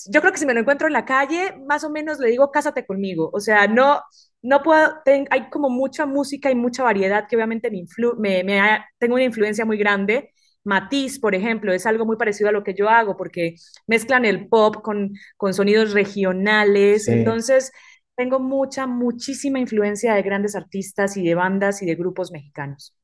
yo 0.10 0.22
creo 0.22 0.32
que 0.32 0.40
si 0.40 0.46
me 0.46 0.54
lo 0.54 0.62
encuentro 0.62 0.88
en 0.88 0.94
la 0.94 1.06
calle, 1.06 1.56
más 1.68 1.84
o 1.84 1.90
menos 1.90 2.20
le 2.20 2.30
digo, 2.30 2.52
cásate 2.52 2.86
conmigo. 2.86 3.30
O 3.34 3.40
sea, 3.40 3.68
no, 3.68 4.02
no 4.42 4.64
puedo, 4.64 4.96
ten, 5.06 5.28
hay 5.30 5.50
como 5.50 5.70
mucha 5.70 6.06
música 6.06 6.50
y 6.52 6.56
mucha 6.56 6.84
variedad 6.84 7.28
que 7.28 7.36
obviamente 7.36 7.70
me, 7.72 7.78
influ, 7.80 8.16
me, 8.18 8.44
me 8.44 8.60
ha, 8.60 8.86
tengo 8.98 9.16
una 9.16 9.24
influencia 9.24 9.66
muy 9.66 9.78
grande. 9.78 10.32
Matiz, 10.64 11.20
por 11.20 11.36
ejemplo, 11.36 11.74
es 11.74 11.86
algo 11.86 12.06
muy 12.06 12.18
parecido 12.18 12.50
a 12.50 12.54
lo 12.54 12.64
que 12.64 12.74
yo 12.74 12.90
hago 12.90 13.18
porque 13.18 13.56
mezclan 13.86 14.26
el 14.26 14.48
pop 14.48 14.78
con, 14.82 15.12
con 15.38 15.54
sonidos 15.54 15.94
regionales. 15.94 17.06
Sí. 17.06 17.12
Entonces, 17.12 17.72
tengo 18.16 18.40
mucha, 18.40 18.88
muchísima 18.88 19.60
influencia 19.60 20.14
de 20.16 20.22
grandes 20.22 20.56
artistas 20.56 21.18
y 21.18 21.24
de 21.24 21.36
bandas 21.36 21.82
y 21.82 21.86
de 21.86 21.96
grupos 21.96 22.32
mexicanos. 22.32 22.96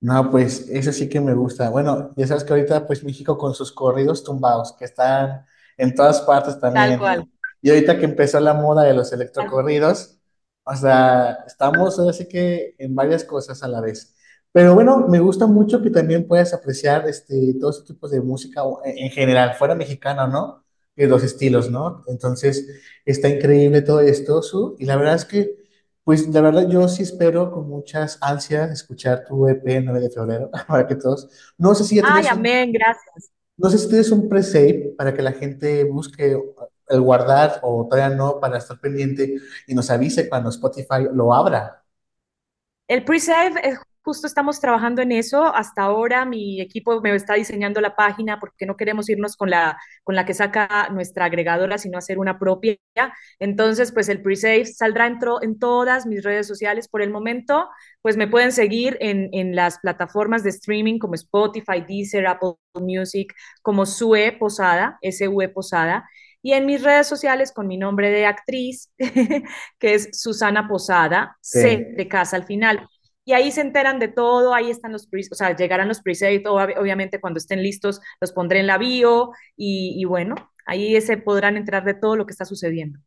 No, 0.00 0.30
pues 0.30 0.68
eso 0.70 0.92
sí 0.92 1.08
que 1.08 1.20
me 1.20 1.34
gusta. 1.34 1.68
Bueno, 1.70 2.12
ya 2.16 2.26
sabes 2.26 2.44
que 2.44 2.52
ahorita 2.52 2.86
pues 2.86 3.04
México 3.04 3.36
con 3.36 3.54
sus 3.54 3.70
corridos 3.72 4.24
tumbados, 4.24 4.74
que 4.78 4.86
están 4.86 5.44
en 5.76 5.94
todas 5.94 6.20
partes 6.22 6.54
Tal 6.54 6.60
también. 6.60 6.98
cual. 6.98 7.28
Y, 7.62 7.70
ahorita 7.70 7.98
que 7.98 8.04
empezó 8.06 8.40
la 8.40 8.54
moda 8.54 8.84
de 8.84 8.94
los 8.94 9.12
electrocorridos, 9.12 10.18
o 10.64 10.74
sea, 10.76 11.38
estamos 11.46 11.98
ahora 11.98 12.12
sí 12.12 12.28
que 12.28 12.74
en 12.78 12.94
varias 12.94 13.24
cosas 13.24 13.62
a 13.62 13.68
la 13.68 13.80
vez. 13.80 14.14
Pero 14.52 14.74
bueno, 14.74 15.06
me 15.08 15.20
gusta 15.20 15.46
mucho 15.46 15.82
que 15.82 15.90
también 15.90 16.26
puedas 16.26 16.52
apreciar 16.54 17.08
este, 17.08 17.54
todos 17.60 17.84
tipos 17.84 18.10
de 18.10 18.20
música 18.20 18.64
o- 18.64 18.84
en, 18.84 18.98
en 18.98 19.10
general, 19.10 19.54
fuera 19.54 19.74
mexicana, 19.74 20.26
¿no? 20.26 20.64
Que 20.96 21.06
los 21.06 21.22
estilos, 21.22 21.70
¿no? 21.70 22.02
Entonces, 22.08 22.66
está 23.04 23.28
increíble 23.28 23.82
todo 23.82 24.00
esto, 24.00 24.42
Su, 24.42 24.76
y 24.78 24.86
la 24.86 24.96
verdad 24.96 25.14
es 25.16 25.24
que 25.24 25.56
pues 26.04 26.26
la 26.28 26.40
verdad 26.40 26.66
yo 26.68 26.88
sí 26.88 27.02
espero 27.02 27.50
con 27.52 27.68
muchas 27.68 28.18
ansias 28.22 28.70
escuchar 28.70 29.24
tu 29.28 29.46
EP 29.48 29.80
9 29.82 30.00
de 30.00 30.10
febrero, 30.10 30.50
para 30.68 30.86
que 30.86 30.96
todos, 30.96 31.28
no 31.58 31.74
sé 31.74 31.84
si 31.84 31.96
ya 31.96 32.02
Ay, 32.04 32.26
amén, 32.26 32.72
gracias. 32.72 33.30
No 33.60 33.70
sé 33.70 33.78
si 33.78 33.88
tienes 33.88 34.10
un 34.10 34.28
pre-save 34.28 34.94
para 34.96 35.12
que 35.14 35.22
la 35.22 35.32
gente 35.32 35.84
busque 35.84 36.36
el 36.88 37.00
guardar 37.00 37.60
o 37.62 37.86
todavía 37.88 38.16
no 38.16 38.40
para 38.40 38.58
estar 38.58 38.80
pendiente 38.80 39.36
y 39.66 39.74
nos 39.74 39.90
avise 39.90 40.28
cuando 40.28 40.48
Spotify 40.50 41.06
lo 41.12 41.34
abra. 41.34 41.84
El 42.88 43.04
pre-save, 43.04 43.60
eh, 43.62 43.76
justo 44.10 44.26
estamos 44.26 44.60
trabajando 44.60 45.02
en 45.02 45.12
eso. 45.12 45.44
Hasta 45.54 45.82
ahora 45.82 46.24
mi 46.24 46.60
equipo 46.60 47.00
me 47.00 47.14
está 47.14 47.34
diseñando 47.34 47.80
la 47.80 47.94
página 47.94 48.40
porque 48.40 48.66
no 48.66 48.76
queremos 48.76 49.08
irnos 49.08 49.36
con 49.36 49.50
la, 49.50 49.78
con 50.02 50.16
la 50.16 50.24
que 50.26 50.34
saca 50.34 50.88
nuestra 50.90 51.26
agregadora, 51.26 51.78
sino 51.78 51.96
hacer 51.96 52.18
una 52.18 52.36
propia. 52.36 52.76
Entonces, 53.38 53.92
pues 53.92 54.08
el 54.08 54.20
pre-save 54.20 54.66
saldrá 54.66 55.06
en, 55.06 55.18
en 55.42 55.58
todas 55.60 56.06
mis 56.06 56.24
redes 56.24 56.48
sociales. 56.48 56.88
Por 56.88 57.02
el 57.02 57.10
momento, 57.10 57.68
pues 58.02 58.16
me 58.16 58.26
pueden 58.26 58.50
seguir 58.50 58.96
en, 59.00 59.28
en 59.32 59.54
las 59.54 59.78
plataformas 59.78 60.42
de 60.42 60.50
streaming 60.50 60.98
como 60.98 61.14
Spotify, 61.14 61.84
Deezer, 61.86 62.26
Apple 62.26 62.54
Music, 62.74 63.32
como 63.62 63.86
Sue 63.86 64.32
Posada, 64.40 64.98
S-U-E 65.02 65.48
Posada. 65.50 66.08
Y 66.42 66.52
en 66.54 66.66
mis 66.66 66.82
redes 66.82 67.06
sociales 67.06 67.52
con 67.52 67.66
mi 67.68 67.76
nombre 67.78 68.10
de 68.10 68.26
actriz, 68.26 68.90
que 69.78 69.94
es 69.94 70.08
Susana 70.12 70.66
Posada, 70.68 71.36
C 71.40 71.86
Eh, 71.86 71.94
de 71.96 72.08
casa 72.08 72.36
al 72.36 72.44
final. 72.44 72.88
Y 73.24 73.32
ahí 73.32 73.52
se 73.52 73.60
enteran 73.60 73.98
de 73.98 74.08
todo, 74.08 74.54
ahí 74.54 74.70
están 74.70 74.92
los 74.92 75.08
o 75.30 75.34
sea, 75.34 75.54
llegarán 75.56 75.88
los 75.88 76.00
presets, 76.02 76.44
ob- 76.46 76.78
obviamente 76.78 77.20
cuando 77.20 77.38
estén 77.38 77.62
listos 77.62 78.00
los 78.20 78.32
pondré 78.32 78.60
en 78.60 78.66
la 78.66 78.78
bio 78.78 79.32
y, 79.56 79.94
y 80.00 80.04
bueno, 80.04 80.34
ahí 80.66 81.00
se 81.00 81.16
podrán 81.18 81.56
enterar 81.56 81.84
de 81.84 81.94
todo 81.94 82.16
lo 82.16 82.26
que 82.26 82.32
está 82.32 82.44
sucediendo. 82.44 82.98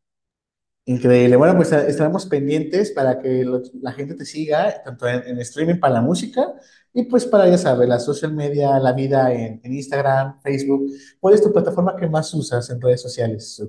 increíble. 0.86 1.36
Bueno, 1.38 1.56
pues 1.56 1.72
eh, 1.72 1.86
estaremos 1.88 2.26
pendientes 2.26 2.92
para 2.92 3.20
que 3.20 3.44
lo- 3.46 3.62
la 3.82 3.92
gente 3.94 4.16
te 4.16 4.26
siga, 4.26 4.82
tanto 4.84 5.08
en, 5.08 5.24
en 5.28 5.40
streaming 5.40 5.80
para 5.80 5.96
la 5.96 6.02
música 6.02 6.54
y 6.94 7.04
pues 7.06 7.26
para, 7.26 7.48
ya 7.50 7.58
sabes, 7.58 7.88
la 7.88 8.00
social 8.00 8.34
media, 8.34 8.80
la 8.80 8.94
vida 8.94 9.32
en, 9.34 9.62
en 9.64 9.74
Instagram, 9.74 10.42
Facebook. 10.42 10.86
¿Cuál 11.20 11.36
es 11.36 11.44
tu 11.44 11.52
plataforma 11.54 11.96
que 11.96 12.08
más 12.08 12.34
usas 12.34 12.70
en 12.70 12.82
redes 12.82 13.02
sociales? 13.02 13.62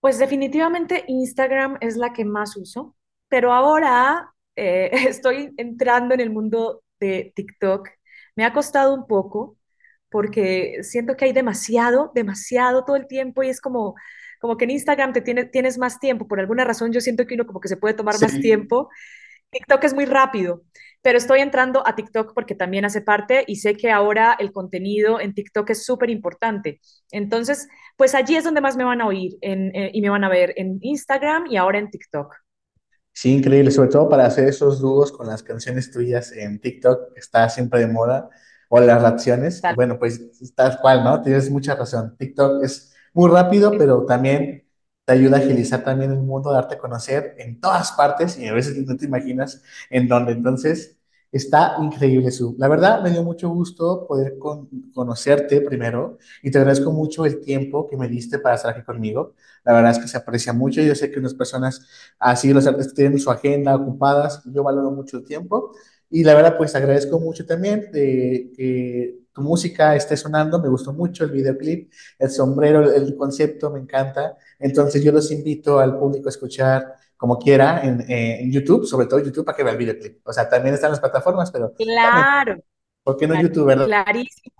Pues 0.00 0.18
definitivamente 0.18 1.04
Instagram 1.08 1.76
es 1.80 1.96
la 1.96 2.12
que 2.12 2.24
más 2.24 2.56
uso, 2.56 2.96
pero 3.28 3.52
ahora 3.52 4.34
eh, 4.58 4.90
estoy 5.08 5.52
entrando 5.56 6.14
en 6.14 6.20
el 6.20 6.30
mundo 6.30 6.82
de 7.00 7.32
TikTok. 7.36 7.88
Me 8.36 8.44
ha 8.44 8.52
costado 8.52 8.94
un 8.94 9.06
poco 9.06 9.56
porque 10.10 10.78
siento 10.82 11.16
que 11.16 11.26
hay 11.26 11.32
demasiado, 11.32 12.12
demasiado 12.14 12.84
todo 12.84 12.96
el 12.96 13.06
tiempo 13.08 13.42
y 13.42 13.50
es 13.50 13.60
como, 13.60 13.94
como 14.40 14.56
que 14.56 14.64
en 14.64 14.70
Instagram 14.72 15.12
te 15.12 15.20
tiene- 15.22 15.44
tienes 15.46 15.78
más 15.78 16.00
tiempo. 16.00 16.28
Por 16.28 16.40
alguna 16.40 16.64
razón 16.64 16.92
yo 16.92 17.00
siento 17.00 17.26
que 17.26 17.34
uno 17.34 17.46
como 17.46 17.60
que 17.60 17.68
se 17.68 17.76
puede 17.76 17.94
tomar 17.94 18.18
más 18.20 18.40
tiempo 18.40 18.90
TikTok 19.50 19.82
es 19.84 19.94
muy 19.94 20.04
rápido, 20.04 20.62
pero 21.02 21.16
estoy 21.18 21.40
entrando 21.40 21.86
a 21.86 21.94
TikTok 21.96 22.34
porque 22.34 22.54
también 22.54 22.84
hace 22.84 23.00
parte 23.00 23.44
y 23.46 23.56
sé 23.56 23.74
que 23.76 23.90
ahora 23.90 24.36
el 24.38 24.52
contenido 24.52 25.20
en 25.20 25.32
TikTok 25.34 25.70
es 25.70 25.84
súper 25.86 26.10
importante. 26.10 26.80
Entonces, 27.10 27.66
pues 27.96 28.14
allí 28.14 28.36
es 28.36 28.44
donde 28.44 28.60
más 28.60 28.76
me 28.76 28.84
van 28.84 29.00
a 29.00 29.06
oír 29.06 29.32
en, 29.40 29.74
eh, 29.74 29.90
y 29.94 30.02
me 30.02 30.10
van 30.10 30.24
a 30.24 30.28
ver 30.28 30.52
en 30.56 30.78
Instagram 30.82 31.46
y 31.50 31.56
ahora 31.56 31.78
en 31.78 31.90
TikTok. 31.90 32.34
Sí, 33.18 33.34
increíble, 33.34 33.72
sobre 33.72 33.88
todo 33.88 34.08
para 34.08 34.26
hacer 34.26 34.46
esos 34.46 34.78
dúos 34.78 35.10
con 35.10 35.26
las 35.26 35.42
canciones 35.42 35.90
tuyas 35.90 36.30
en 36.30 36.60
TikTok, 36.60 37.14
que 37.14 37.18
está 37.18 37.48
siempre 37.48 37.80
de 37.80 37.88
moda, 37.88 38.30
o 38.68 38.78
las 38.78 39.02
reacciones. 39.02 39.60
Tal. 39.60 39.74
Bueno, 39.74 39.98
pues 39.98 40.20
tal 40.54 40.78
cual, 40.80 41.02
¿no? 41.02 41.20
Tienes 41.20 41.50
mucha 41.50 41.74
razón. 41.74 42.16
TikTok 42.16 42.62
es 42.62 42.94
muy 43.12 43.28
rápido, 43.28 43.72
pero 43.76 44.06
también 44.06 44.68
te 45.04 45.14
ayuda 45.14 45.38
a 45.38 45.40
agilizar 45.40 45.82
también 45.82 46.12
el 46.12 46.20
mundo, 46.20 46.52
darte 46.52 46.76
a 46.76 46.78
conocer 46.78 47.34
en 47.38 47.60
todas 47.60 47.90
partes 47.90 48.38
y 48.38 48.46
a 48.46 48.52
veces 48.52 48.76
no 48.86 48.96
te 48.96 49.06
imaginas 49.06 49.64
en 49.90 50.06
dónde. 50.06 50.30
Entonces, 50.30 50.97
está 51.32 51.76
increíble, 51.82 52.30
Su. 52.30 52.54
La 52.58 52.68
verdad, 52.68 53.02
me 53.02 53.10
dio 53.10 53.22
mucho 53.22 53.48
gusto 53.50 54.06
poder 54.06 54.38
con- 54.38 54.68
conocerte 54.94 55.60
primero 55.60 56.18
y 56.42 56.50
te 56.50 56.58
agradezco 56.58 56.92
mucho 56.92 57.26
el 57.26 57.40
tiempo 57.40 57.86
que 57.86 57.96
me 57.96 58.08
diste 58.08 58.38
para 58.38 58.56
estar 58.56 58.72
aquí 58.74 58.82
conmigo. 58.84 59.34
La 59.64 59.72
verdad 59.74 59.92
es 59.92 59.98
que 59.98 60.08
se 60.08 60.16
aprecia 60.16 60.52
mucho. 60.52 60.80
Yo 60.82 60.94
sé 60.94 61.10
que 61.10 61.18
unas 61.20 61.34
personas 61.34 61.86
así, 62.18 62.52
los 62.52 62.66
artistas 62.66 62.94
tienen 62.94 63.18
su 63.18 63.30
agenda 63.30 63.76
ocupadas. 63.76 64.42
Yo 64.46 64.62
valoro 64.62 64.90
mucho 64.90 65.18
el 65.18 65.24
tiempo 65.24 65.72
y 66.10 66.24
la 66.24 66.34
verdad, 66.34 66.56
pues 66.56 66.74
agradezco 66.74 67.20
mucho 67.20 67.44
también 67.46 67.90
de 67.92 68.50
que 68.56 69.18
tu 69.32 69.42
música 69.42 69.94
esté 69.94 70.16
sonando. 70.16 70.58
Me 70.60 70.68
gustó 70.68 70.92
mucho 70.92 71.24
el 71.24 71.30
videoclip, 71.30 71.92
el 72.18 72.30
sombrero, 72.30 72.90
el 72.92 73.14
concepto, 73.16 73.70
me 73.70 73.80
encanta. 73.80 74.36
Entonces 74.58 75.02
yo 75.04 75.12
los 75.12 75.30
invito 75.30 75.78
al 75.78 75.98
público 75.98 76.28
a 76.28 76.30
escuchar 76.30 76.94
como 77.18 77.38
quiera 77.38 77.82
en, 77.84 78.02
eh, 78.10 78.42
en 78.42 78.52
YouTube, 78.52 78.86
sobre 78.86 79.08
todo 79.08 79.20
YouTube 79.20 79.46
para 79.46 79.56
que 79.56 79.64
vea 79.64 79.72
el 79.74 79.78
videoclip. 79.78 80.20
O 80.28 80.32
sea, 80.34 80.48
también 80.50 80.74
están 80.76 80.92
las 80.92 81.00
plataformas, 81.00 81.52
pero 81.52 81.76
también, 82.00 82.26
Claro, 82.30 82.58
¿por 83.04 83.16
qué 83.18 83.26
no 83.28 83.34
YouTube, 83.36 83.66
verdad? 83.66 83.98
clarísimo. 84.06 84.52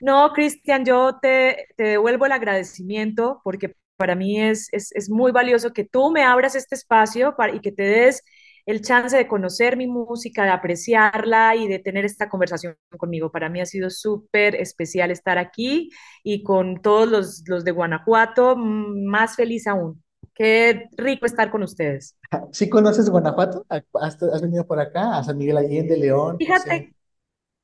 No, 0.00 0.32
Cristian, 0.34 0.84
yo 0.84 1.18
te, 1.22 1.68
te 1.76 1.84
devuelvo 1.84 2.26
el 2.26 2.32
agradecimiento 2.32 3.40
porque 3.44 3.74
para 3.96 4.14
mí 4.14 4.40
es, 4.40 4.68
es, 4.72 4.92
es 4.92 5.08
muy 5.10 5.32
valioso 5.32 5.72
que 5.72 5.84
tú 5.84 6.10
me 6.10 6.22
abras 6.22 6.54
este 6.54 6.74
espacio 6.74 7.34
para, 7.36 7.54
y 7.54 7.60
que 7.60 7.72
te 7.72 7.82
des 7.82 8.22
el 8.66 8.82
chance 8.82 9.16
de 9.16 9.28
conocer 9.28 9.76
mi 9.76 9.86
música, 9.86 10.44
de 10.44 10.50
apreciarla 10.50 11.54
y 11.56 11.68
de 11.68 11.78
tener 11.78 12.04
esta 12.04 12.28
conversación 12.28 12.76
conmigo. 12.98 13.30
Para 13.30 13.48
mí 13.48 13.60
ha 13.60 13.66
sido 13.66 13.88
súper 13.90 14.56
especial 14.56 15.10
estar 15.10 15.38
aquí 15.38 15.90
y 16.22 16.42
con 16.42 16.82
todos 16.82 17.08
los, 17.08 17.42
los 17.46 17.64
de 17.64 17.70
Guanajuato, 17.70 18.56
mm, 18.56 19.06
más 19.06 19.36
feliz 19.36 19.66
aún. 19.66 20.02
Qué 20.36 20.88
rico 20.96 21.26
estar 21.26 21.50
con 21.50 21.62
ustedes. 21.64 22.16
¿Sí 22.52 22.68
conoces 22.68 23.10
Guanajuato? 23.10 23.66
¿Has, 23.68 24.22
has 24.22 24.42
venido 24.42 24.66
por 24.66 24.80
acá? 24.80 25.18
¿A 25.18 25.24
San 25.24 25.38
Miguel 25.38 25.56
Allende, 25.58 25.96
León? 25.96 26.42
No 26.46 26.56
sé. 26.56 26.70
Fíjate 26.70 26.92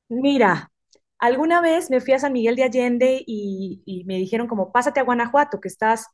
Mira, 0.09 0.71
alguna 1.19 1.61
vez 1.61 1.89
me 1.91 2.01
fui 2.01 2.13
a 2.13 2.19
San 2.19 2.33
Miguel 2.33 2.55
de 2.57 2.63
Allende 2.65 3.23
y, 3.27 3.83
y 3.85 4.05
me 4.05 4.17
dijeron 4.17 4.47
como, 4.47 4.71
pásate 4.73 5.01
a 5.01 5.03
Guanajuato, 5.03 5.61
que 5.61 5.69
estás 5.69 6.07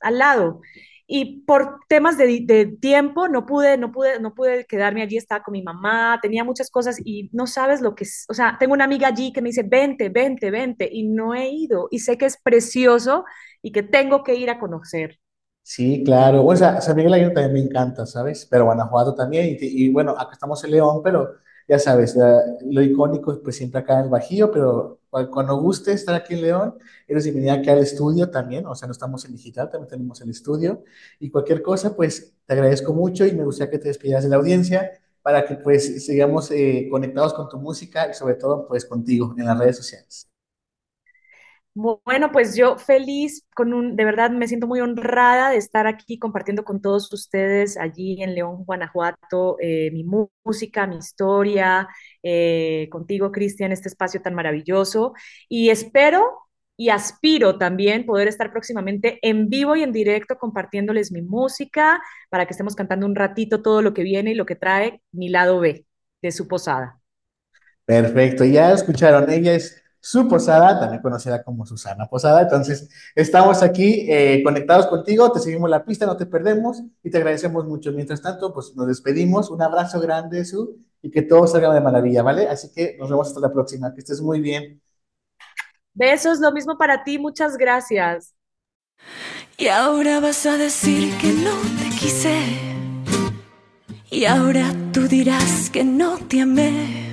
al 0.00 0.18
lado. 0.18 0.62
Y 1.08 1.42
por 1.44 1.80
temas 1.88 2.18
de, 2.18 2.40
de 2.44 2.66
tiempo 2.80 3.28
no 3.28 3.46
pude, 3.46 3.78
no 3.78 3.92
pude, 3.92 4.20
no 4.20 4.34
pude 4.34 4.66
quedarme 4.66 5.02
allí, 5.02 5.18
estaba 5.18 5.44
con 5.44 5.52
mi 5.52 5.62
mamá, 5.62 6.20
tenía 6.22 6.44
muchas 6.44 6.70
cosas 6.70 6.98
y 7.04 7.30
no 7.32 7.46
sabes 7.48 7.82
lo 7.82 7.94
que 7.96 8.04
es. 8.04 8.26
O 8.30 8.34
sea, 8.34 8.58
tengo 8.60 8.74
una 8.74 8.86
amiga 8.86 9.08
allí 9.08 9.32
que 9.32 9.42
me 9.42 9.50
dice, 9.50 9.64
vente, 9.64 10.10
vente, 10.10 10.50
vente, 10.52 10.88
y 10.92 11.04
no 11.08 11.34
he 11.34 11.50
ido. 11.50 11.88
Y 11.92 12.00
sé 12.00 12.18
que 12.18 12.26
es 12.26 12.38
precioso 12.42 13.26
y 13.62 13.72
que 13.72 13.84
tengo 13.84 14.24
que 14.24 14.36
ir 14.36 14.50
a 14.50 14.60
conocer. 14.60 15.19
Sí, 15.62 16.02
claro. 16.04 16.44
O 16.44 16.56
sea, 16.56 16.80
San 16.80 16.96
Miguel 16.96 17.14
Allende 17.14 17.34
también 17.34 17.52
me 17.52 17.60
encanta, 17.60 18.04
¿sabes? 18.06 18.46
Pero 18.50 18.64
Guanajuato 18.64 19.14
también. 19.14 19.56
Y, 19.60 19.90
bueno, 19.92 20.12
acá 20.18 20.30
estamos 20.32 20.64
en 20.64 20.72
León, 20.72 21.00
pero 21.04 21.34
ya 21.68 21.78
sabes, 21.78 22.16
lo 22.68 22.82
icónico 22.82 23.32
es 23.32 23.38
pues 23.38 23.56
siempre 23.56 23.80
acá 23.80 23.98
en 23.98 24.04
el 24.06 24.10
Bajío, 24.10 24.50
pero 24.50 25.00
cu- 25.08 25.30
cuando 25.30 25.56
guste 25.60 25.92
estar 25.92 26.14
aquí 26.16 26.34
en 26.34 26.42
León, 26.42 26.74
eres 27.06 27.22
bienvenida 27.24 27.54
aquí 27.54 27.70
al 27.70 27.78
estudio 27.78 28.30
también. 28.30 28.66
O 28.66 28.74
sea, 28.74 28.86
no 28.88 28.92
estamos 28.92 29.24
en 29.26 29.32
digital, 29.32 29.70
también 29.70 29.88
tenemos 29.88 30.20
el 30.20 30.30
estudio. 30.30 30.82
Y 31.20 31.30
cualquier 31.30 31.62
cosa, 31.62 31.94
pues 31.94 32.34
te 32.46 32.54
agradezco 32.54 32.92
mucho 32.92 33.24
y 33.26 33.32
me 33.32 33.44
gustaría 33.44 33.70
que 33.70 33.78
te 33.78 33.88
despidieras 33.88 34.24
de 34.24 34.30
la 34.30 34.36
audiencia 34.36 34.90
para 35.22 35.44
que 35.44 35.54
pues 35.56 36.04
sigamos 36.04 36.50
eh, 36.50 36.88
conectados 36.90 37.34
con 37.34 37.48
tu 37.48 37.58
música 37.58 38.08
y 38.10 38.14
sobre 38.14 38.34
todo 38.34 38.66
pues 38.66 38.84
contigo 38.86 39.34
en 39.38 39.44
las 39.44 39.58
redes 39.58 39.76
sociales. 39.76 40.29
Bueno, 41.74 42.32
pues 42.32 42.56
yo 42.56 42.78
feliz, 42.78 43.46
con 43.54 43.72
un, 43.72 43.94
de 43.96 44.04
verdad 44.04 44.30
me 44.30 44.48
siento 44.48 44.66
muy 44.66 44.80
honrada 44.80 45.50
de 45.50 45.56
estar 45.56 45.86
aquí 45.86 46.18
compartiendo 46.18 46.64
con 46.64 46.82
todos 46.82 47.12
ustedes 47.12 47.76
allí 47.78 48.22
en 48.22 48.34
León, 48.34 48.64
Guanajuato, 48.64 49.56
eh, 49.60 49.90
mi 49.92 50.04
música, 50.04 50.86
mi 50.88 50.96
historia, 50.96 51.88
eh, 52.24 52.88
contigo, 52.90 53.30
Cristian, 53.30 53.70
este 53.72 53.88
espacio 53.88 54.20
tan 54.20 54.34
maravilloso. 54.34 55.14
Y 55.48 55.70
espero 55.70 56.24
y 56.76 56.88
aspiro 56.88 57.56
también 57.56 58.04
poder 58.04 58.26
estar 58.28 58.50
próximamente 58.52 59.18
en 59.22 59.48
vivo 59.48 59.76
y 59.76 59.82
en 59.84 59.92
directo 59.92 60.38
compartiéndoles 60.38 61.12
mi 61.12 61.22
música 61.22 62.02
para 62.30 62.46
que 62.46 62.52
estemos 62.52 62.74
cantando 62.74 63.06
un 63.06 63.14
ratito 63.14 63.62
todo 63.62 63.80
lo 63.80 63.94
que 63.94 64.02
viene 64.02 64.32
y 64.32 64.34
lo 64.34 64.46
que 64.46 64.56
trae 64.56 65.02
mi 65.12 65.28
lado 65.28 65.60
B 65.60 65.86
de 66.20 66.32
su 66.32 66.48
posada. 66.48 67.00
Perfecto, 67.84 68.44
ya 68.44 68.72
escucharon, 68.72 69.30
ella 69.30 69.54
es 69.54 69.82
su 70.00 70.26
Posada, 70.28 70.80
también 70.80 71.02
conocida 71.02 71.42
como 71.42 71.66
Susana 71.66 72.06
Posada, 72.06 72.42
entonces 72.42 72.88
estamos 73.14 73.62
aquí 73.62 74.06
eh, 74.08 74.42
conectados 74.42 74.86
contigo, 74.86 75.30
te 75.30 75.40
seguimos 75.40 75.68
la 75.68 75.84
pista, 75.84 76.06
no 76.06 76.16
te 76.16 76.26
perdemos 76.26 76.82
y 77.02 77.10
te 77.10 77.18
agradecemos 77.18 77.66
mucho. 77.66 77.92
Mientras 77.92 78.22
tanto, 78.22 78.52
pues 78.54 78.74
nos 78.76 78.86
despedimos, 78.86 79.50
un 79.50 79.60
abrazo 79.62 80.00
grande, 80.00 80.44
Su, 80.44 80.78
y 81.02 81.10
que 81.10 81.22
todo 81.22 81.46
salga 81.46 81.72
de 81.72 81.80
maravilla, 81.80 82.22
¿vale? 82.22 82.48
Así 82.48 82.72
que 82.72 82.96
nos 82.98 83.10
vemos 83.10 83.28
hasta 83.28 83.40
la 83.40 83.52
próxima, 83.52 83.92
que 83.92 84.00
estés 84.00 84.20
muy 84.20 84.40
bien. 84.40 84.80
Besos, 85.92 86.40
lo 86.40 86.50
mismo 86.52 86.78
para 86.78 87.04
ti, 87.04 87.18
muchas 87.18 87.56
gracias. 87.56 88.34
Y 89.58 89.68
ahora 89.68 90.20
vas 90.20 90.46
a 90.46 90.56
decir 90.56 91.16
que 91.18 91.32
no 91.32 91.54
te 91.78 91.96
quise. 91.98 92.80
Y 94.10 94.24
ahora 94.24 94.72
tú 94.92 95.06
dirás 95.06 95.70
que 95.70 95.84
no 95.84 96.16
te 96.16 96.40
amé. 96.40 97.09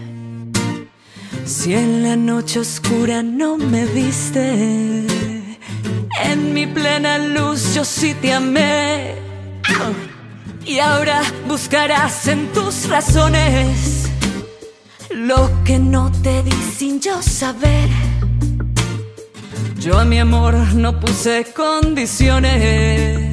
Si 1.48 1.74
en 1.74 2.04
la 2.04 2.18
noche 2.18 2.60
oscura 2.60 3.24
no 3.24 3.58
me 3.58 3.86
viste, 3.86 5.08
en 6.26 6.54
mi 6.54 6.68
plena 6.68 7.18
luz 7.20 7.74
yo 7.74 7.86
sí 7.86 8.14
te 8.16 8.34
amé. 8.34 9.16
Y 10.66 10.80
ahora 10.80 11.22
buscarás 11.48 12.28
en 12.28 12.52
tus 12.52 12.90
razones 12.90 14.10
lo 15.10 15.50
que 15.64 15.80
no 15.80 16.12
te 16.22 16.44
di 16.44 16.52
sin 16.52 17.00
yo 17.00 17.22
saber. 17.22 17.90
Yo 19.80 19.98
a 19.98 20.04
mi 20.04 20.20
amor 20.20 20.54
no 20.76 21.00
puse 21.00 21.46
condiciones. 21.56 23.32